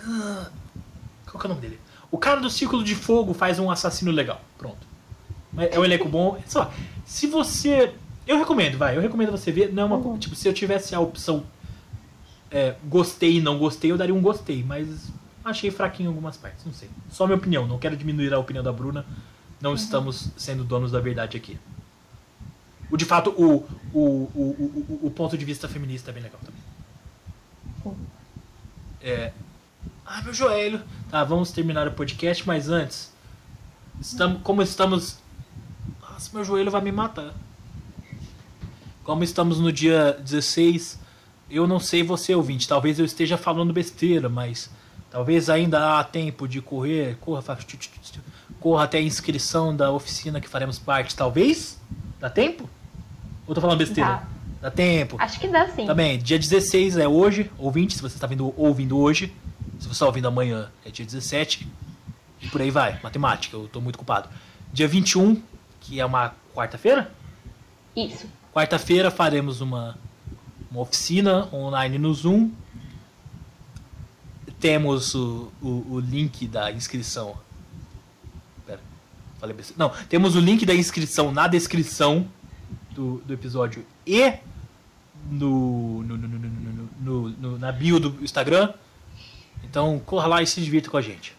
[0.05, 0.51] Ah,
[1.27, 1.79] Qual que é o nome dele?
[2.11, 4.41] O cara do Círculo de Fogo faz um assassino legal.
[4.59, 4.87] Pronto.
[5.57, 6.43] É um elenco bom.
[6.55, 6.71] Lá,
[7.13, 7.93] se você.
[8.27, 8.97] Eu recomendo, vai.
[8.97, 9.71] Eu recomendo você ver.
[9.71, 9.97] Não é uma.
[9.97, 10.19] Uhum.
[10.19, 11.45] Tipo, se eu tivesse a opção
[12.51, 14.65] é, gostei e não gostei, eu daria um gostei.
[14.65, 15.11] Mas
[15.45, 16.65] achei fraquinho em algumas partes.
[16.65, 16.89] Não sei.
[17.11, 17.67] Só minha opinião.
[17.67, 19.05] Não quero diminuir a opinião da Bruna.
[19.61, 21.59] Não estamos sendo donos da verdade aqui.
[22.91, 23.57] O, de fato, o,
[23.93, 24.01] o,
[24.35, 24.41] o,
[24.89, 27.97] o, o ponto de vista feminista é bem legal também.
[29.03, 29.33] É.
[30.07, 30.83] Ah, meu joelho.
[31.11, 33.13] Tá, vamos terminar o podcast, mas antes.
[34.01, 35.19] Estamos, como estamos.
[36.23, 37.35] Nossa, meu joelho vai me matar.
[39.03, 41.01] Como estamos no dia 16,
[41.51, 42.69] eu não sei você, ouvinte.
[42.69, 44.71] Talvez eu esteja falando besteira, mas
[45.11, 47.17] talvez ainda há tempo de correr.
[47.21, 47.59] Corra, fa-
[48.61, 51.17] corra até a inscrição da oficina que faremos parte.
[51.17, 51.81] Talvez?
[52.21, 52.71] Dá tempo?
[53.45, 54.09] Ou tô falando besteira?
[54.11, 54.23] Dá.
[54.63, 55.17] Dá tempo.
[55.19, 55.93] Acho que dá sim.
[55.93, 59.35] Bem, dia 16 é hoje, ouvinte, se você está vindo, ouvindo hoje.
[59.81, 61.67] Se você está ouvindo amanhã, é dia 17.
[62.41, 64.29] E por aí vai, matemática, eu tô muito culpado.
[64.73, 65.43] Dia 21,
[65.83, 67.13] que é uma quarta-feira?
[67.95, 68.29] Isso.
[68.55, 69.99] Quarta-feira faremos uma,
[70.71, 72.51] uma oficina online no Zoom.
[74.61, 77.37] Temos o, o, o link da inscrição.
[78.65, 78.81] Pera,
[79.39, 79.79] falei besteira.
[79.79, 82.29] Não, temos o link da inscrição na descrição
[82.93, 84.35] do, do episódio e
[85.29, 88.73] no, no, no, no, na bio do Instagram.
[89.65, 91.35] Então corra lá e se divirta com a gente.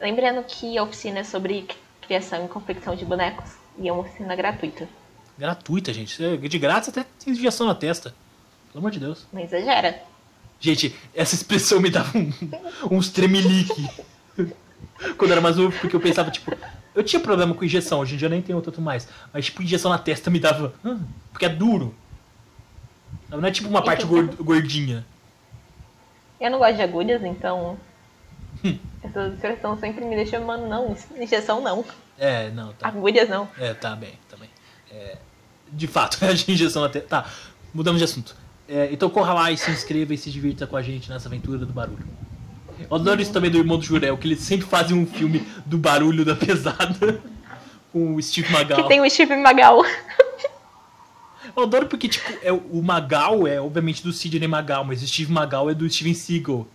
[0.00, 1.66] Lembrando que a oficina é sobre
[2.08, 3.50] criação e confecção de bonecos.
[3.78, 4.88] E é uma oficina gratuita.
[5.38, 6.20] Gratuita, gente.
[6.48, 8.12] De grátis até tem injeção na testa.
[8.72, 9.26] Pelo amor de Deus.
[9.32, 10.02] Não exagera.
[10.58, 12.32] Gente, essa expressão me dava um,
[12.90, 13.88] uns tremelique.
[15.16, 16.52] Quando eu era mais novo, porque eu pensava, tipo,
[16.94, 19.06] eu tinha problema com injeção, hoje em dia eu nem tenho tanto mais.
[19.32, 20.74] Mas, tipo, injeção na testa me dava.
[20.84, 20.98] "Hã?"
[21.30, 21.94] Porque é duro.
[23.28, 25.06] Não é tipo uma parte gor- gordinha.
[26.40, 27.78] Eu não gosto de agulhas, então.
[29.02, 30.96] Essa expressão sempre me deixa, mano, não.
[31.20, 31.84] Injeção não.
[32.18, 32.88] É, não, tá.
[32.88, 33.48] Agulhas não.
[33.58, 34.48] É, tá bem, também.
[34.90, 35.16] É,
[35.72, 37.08] de fato, a injeção testa.
[37.08, 37.30] Tá,
[37.72, 38.36] mudamos de assunto.
[38.68, 41.58] É, então corra lá e se inscreva e se divirta com a gente nessa aventura
[41.58, 42.06] do barulho.
[42.78, 45.78] Eu adoro isso também do Irmão do Jurel, que eles sempre fazem um filme do
[45.78, 47.20] barulho da pesada
[47.92, 48.82] com o Steve Magal.
[48.82, 49.82] Que tem o Steve Magal.
[51.56, 55.32] Eu adoro porque, tipo, é, o Magal é obviamente do Sidney Magal, mas o Steve
[55.32, 56.66] Magal é do Steven Seagal.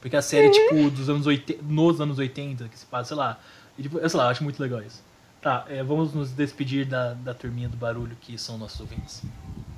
[0.00, 3.38] Porque a série, tipo, dos anos 80, nos anos 80, que se passa, sei lá.
[3.78, 5.02] E, tipo, eu sei lá, eu acho muito legal isso.
[5.42, 9.22] Tá, é, vamos nos despedir da, da turminha do barulho que são nossos ouvintes.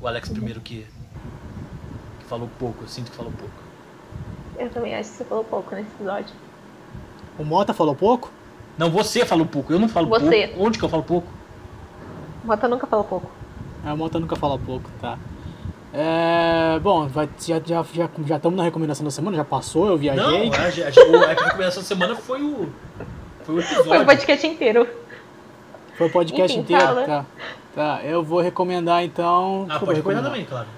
[0.01, 0.87] O Alex primeiro que,
[2.19, 3.55] que falou pouco, eu sinto que falou pouco.
[4.59, 6.35] Eu também acho que você falou pouco nesse episódio.
[7.39, 8.31] O Mota falou pouco?
[8.77, 10.49] Não, você falou pouco, eu não falo Você.
[10.49, 10.65] pouco.
[10.65, 11.29] Onde que eu falo pouco?
[12.43, 13.31] O Mota nunca falou pouco.
[13.85, 15.19] A Mota nunca fala pouco, tá.
[15.95, 19.89] É, bom, vai, já estamos já, já, já estamos na recomendação da semana, já passou,
[19.89, 20.51] eu viajei.
[20.51, 22.69] Não, a, a, a, a recomendação da semana foi o.
[23.45, 23.85] Foi o episódio.
[23.85, 24.89] Foi o podcast inteiro.
[25.99, 27.05] Foi o podcast Enfim, inteiro, fala.
[27.05, 27.27] tá.
[27.75, 29.67] Tá, eu vou recomendar então.
[29.69, 30.25] Ah, eu vou pode recomendar recomendar?
[30.25, 30.69] também, claro.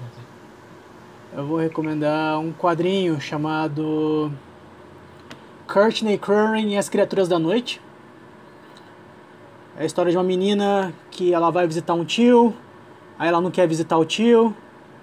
[1.37, 4.33] Eu vou recomendar um quadrinho chamado
[5.67, 7.81] Courtney Curran e as Criaturas da Noite.
[9.77, 12.55] É a história de uma menina que ela vai visitar um tio,
[13.19, 14.55] aí ela não quer visitar o tio,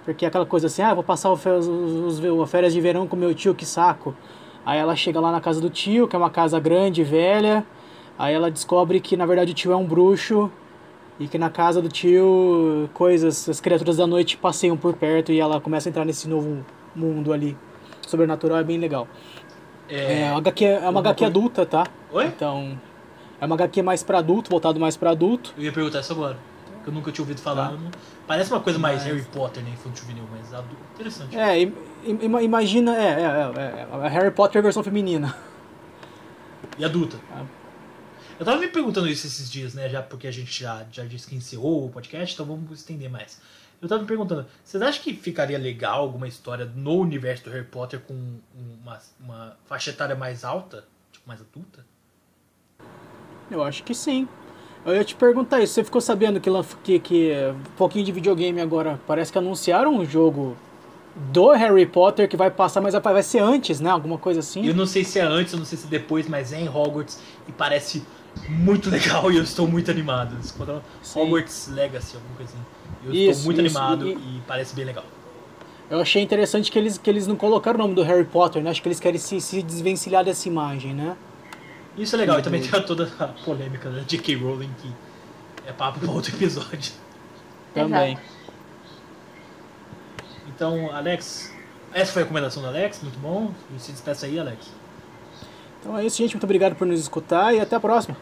[0.04, 3.16] porque é aquela coisa assim, ah, vou passar o fe- os, férias de verão com
[3.16, 4.14] meu tio, que saco.
[4.64, 7.64] Aí ela chega lá na casa do tio, que é uma casa grande e velha,
[8.18, 10.50] aí ela descobre que na verdade o tio é um bruxo
[11.20, 15.38] E que na casa do tio, coisas, as criaturas da noite passeiam por perto e
[15.40, 16.64] ela começa a entrar nesse novo
[16.96, 17.56] mundo ali.
[18.06, 19.06] Sobrenatural é bem legal.
[19.88, 21.84] É, uma HQ, é uma HQ adulta, tá?
[22.10, 22.26] Oi?
[22.26, 22.78] Então,
[23.40, 25.52] é uma HQ mais pra adulto, voltado mais pra adulto.
[25.56, 26.36] Eu ia perguntar isso agora.
[26.82, 27.70] Que eu nunca tinha ouvido falar.
[27.70, 27.76] Tá.
[28.32, 29.68] Parece uma coisa mais Harry Potter, né?
[29.68, 30.82] Infantil juvenil, mas adulto.
[30.94, 31.36] Interessante.
[31.36, 31.74] É, im-
[32.06, 33.60] im- imagina, é, é, é,
[34.02, 35.36] é, é Harry Potter versão feminina.
[36.78, 37.18] E adulta.
[37.30, 37.44] Ah.
[38.40, 39.86] Eu tava me perguntando isso esses dias, né?
[39.86, 43.38] Já porque a gente já, já disse que encerrou o podcast, então vamos estender mais.
[43.82, 47.66] Eu tava me perguntando, vocês acham que ficaria legal alguma história no universo do Harry
[47.66, 48.14] Potter com
[48.82, 50.86] uma, uma faixa etária mais alta?
[51.12, 51.84] Tipo, mais adulta?
[53.50, 54.26] Eu acho que sim.
[54.84, 56.50] Eu ia te perguntar isso, você ficou sabendo que,
[56.82, 60.56] que, que um pouquinho de videogame agora, parece que anunciaram um jogo
[61.14, 63.90] do Harry Potter que vai passar, mas vai ser antes, né?
[63.90, 64.66] Alguma coisa assim.
[64.66, 66.68] Eu não sei se é antes, eu não sei se é depois, mas é em
[66.68, 68.02] Hogwarts e parece
[68.48, 70.36] muito legal e eu estou muito animado.
[71.14, 72.64] Hogwarts Legacy, alguma coisa assim.
[73.04, 74.42] Eu Isso, estou muito isso, animado e- e...
[74.46, 75.04] parece bem legal.
[75.90, 78.70] Eu achei interessante que eles, que eles não colocaram o nome do Harry Potter, né?
[78.70, 81.16] Acho que eles querem se, se desvencilhar dessa imagem, né?
[81.96, 82.72] Isso é legal, e também doido.
[82.72, 84.36] tem toda a polêmica da J.K.
[84.36, 84.90] Rowling, que
[85.66, 86.92] é papo para outro episódio.
[87.74, 88.18] Também.
[90.48, 91.52] Então, Alex,
[91.92, 93.52] essa foi a recomendação do Alex, muito bom.
[93.74, 94.70] E se despeça aí, Alex.
[95.80, 96.32] Então é isso, gente.
[96.34, 98.16] Muito obrigado por nos escutar e até a próxima.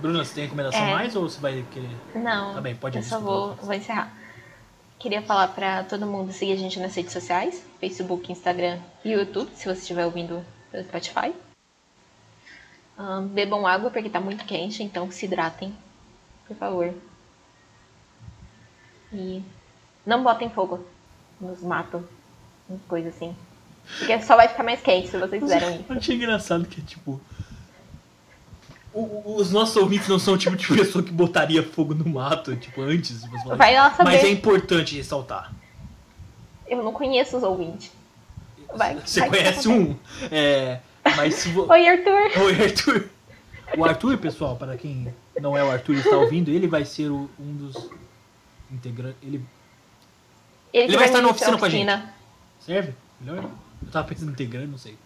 [0.00, 0.92] Bruna, você tem recomendação É.
[0.94, 1.90] mais ou você vai querer.
[2.14, 2.54] Não.
[2.54, 4.12] Tá bem, pode Eu só vou, vou encerrar.
[4.98, 9.50] Queria falar pra todo mundo seguir a gente nas redes sociais: Facebook, Instagram e YouTube,
[9.54, 11.34] se você estiver ouvindo pelo Spotify.
[13.02, 15.74] Ahn, bebam água porque tá muito quente, então se hidratem,
[16.46, 16.94] por favor.
[19.12, 19.42] E
[20.06, 20.84] não botem fogo
[21.40, 22.02] nos matos,
[22.68, 23.34] nas coisas assim.
[23.98, 25.84] Porque só vai ficar mais quente se vocês fizeram isso.
[25.88, 27.20] Eu achei engraçado que, tipo.
[28.94, 32.08] o- o- Os nossos ouvintes não são o tipo de pessoa que botaria fogo no
[32.08, 33.22] mato, tipo, antes
[33.56, 34.12] Vai lá saber.
[34.12, 35.52] Mas é importante ressaltar.
[36.68, 37.90] Eu não conheço os ouvintes.
[38.74, 39.96] Vai, Você vai conhece um.
[40.30, 40.78] É,
[41.16, 41.70] mas vo...
[41.70, 42.42] Oi, Arthur!
[42.44, 43.08] Oi, Arthur.
[43.76, 47.08] O Arthur, pessoal, para quem não é o Arthur e está ouvindo, ele vai ser
[47.10, 47.90] o- um dos
[48.70, 49.16] integrantes.
[49.22, 49.42] Ele
[50.72, 52.08] Ele, Ele vai estar na ministrar a oficina com a gente.
[52.60, 52.94] serve?
[53.20, 53.50] Melhor?
[53.84, 54.96] Eu tava pensando em integrante, não sei.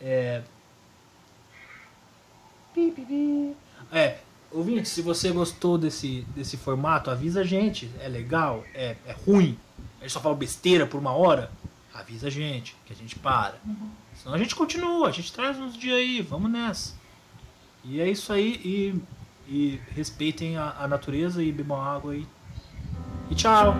[0.00, 0.42] É.
[3.92, 4.18] É,
[4.50, 7.90] ouvinte, se você gostou desse, desse formato, avisa a gente.
[8.00, 8.64] É legal?
[8.74, 9.58] É, é ruim?
[9.98, 11.50] A gente só fala besteira por uma hora?
[11.92, 13.56] Avisa a gente, que a gente para.
[14.22, 16.94] Senão a gente continua, a gente traz uns dias aí, vamos nessa.
[17.82, 19.02] E é isso aí, e,
[19.48, 22.26] e respeitem a, a natureza e bebam água aí.
[23.30, 23.74] E tchau!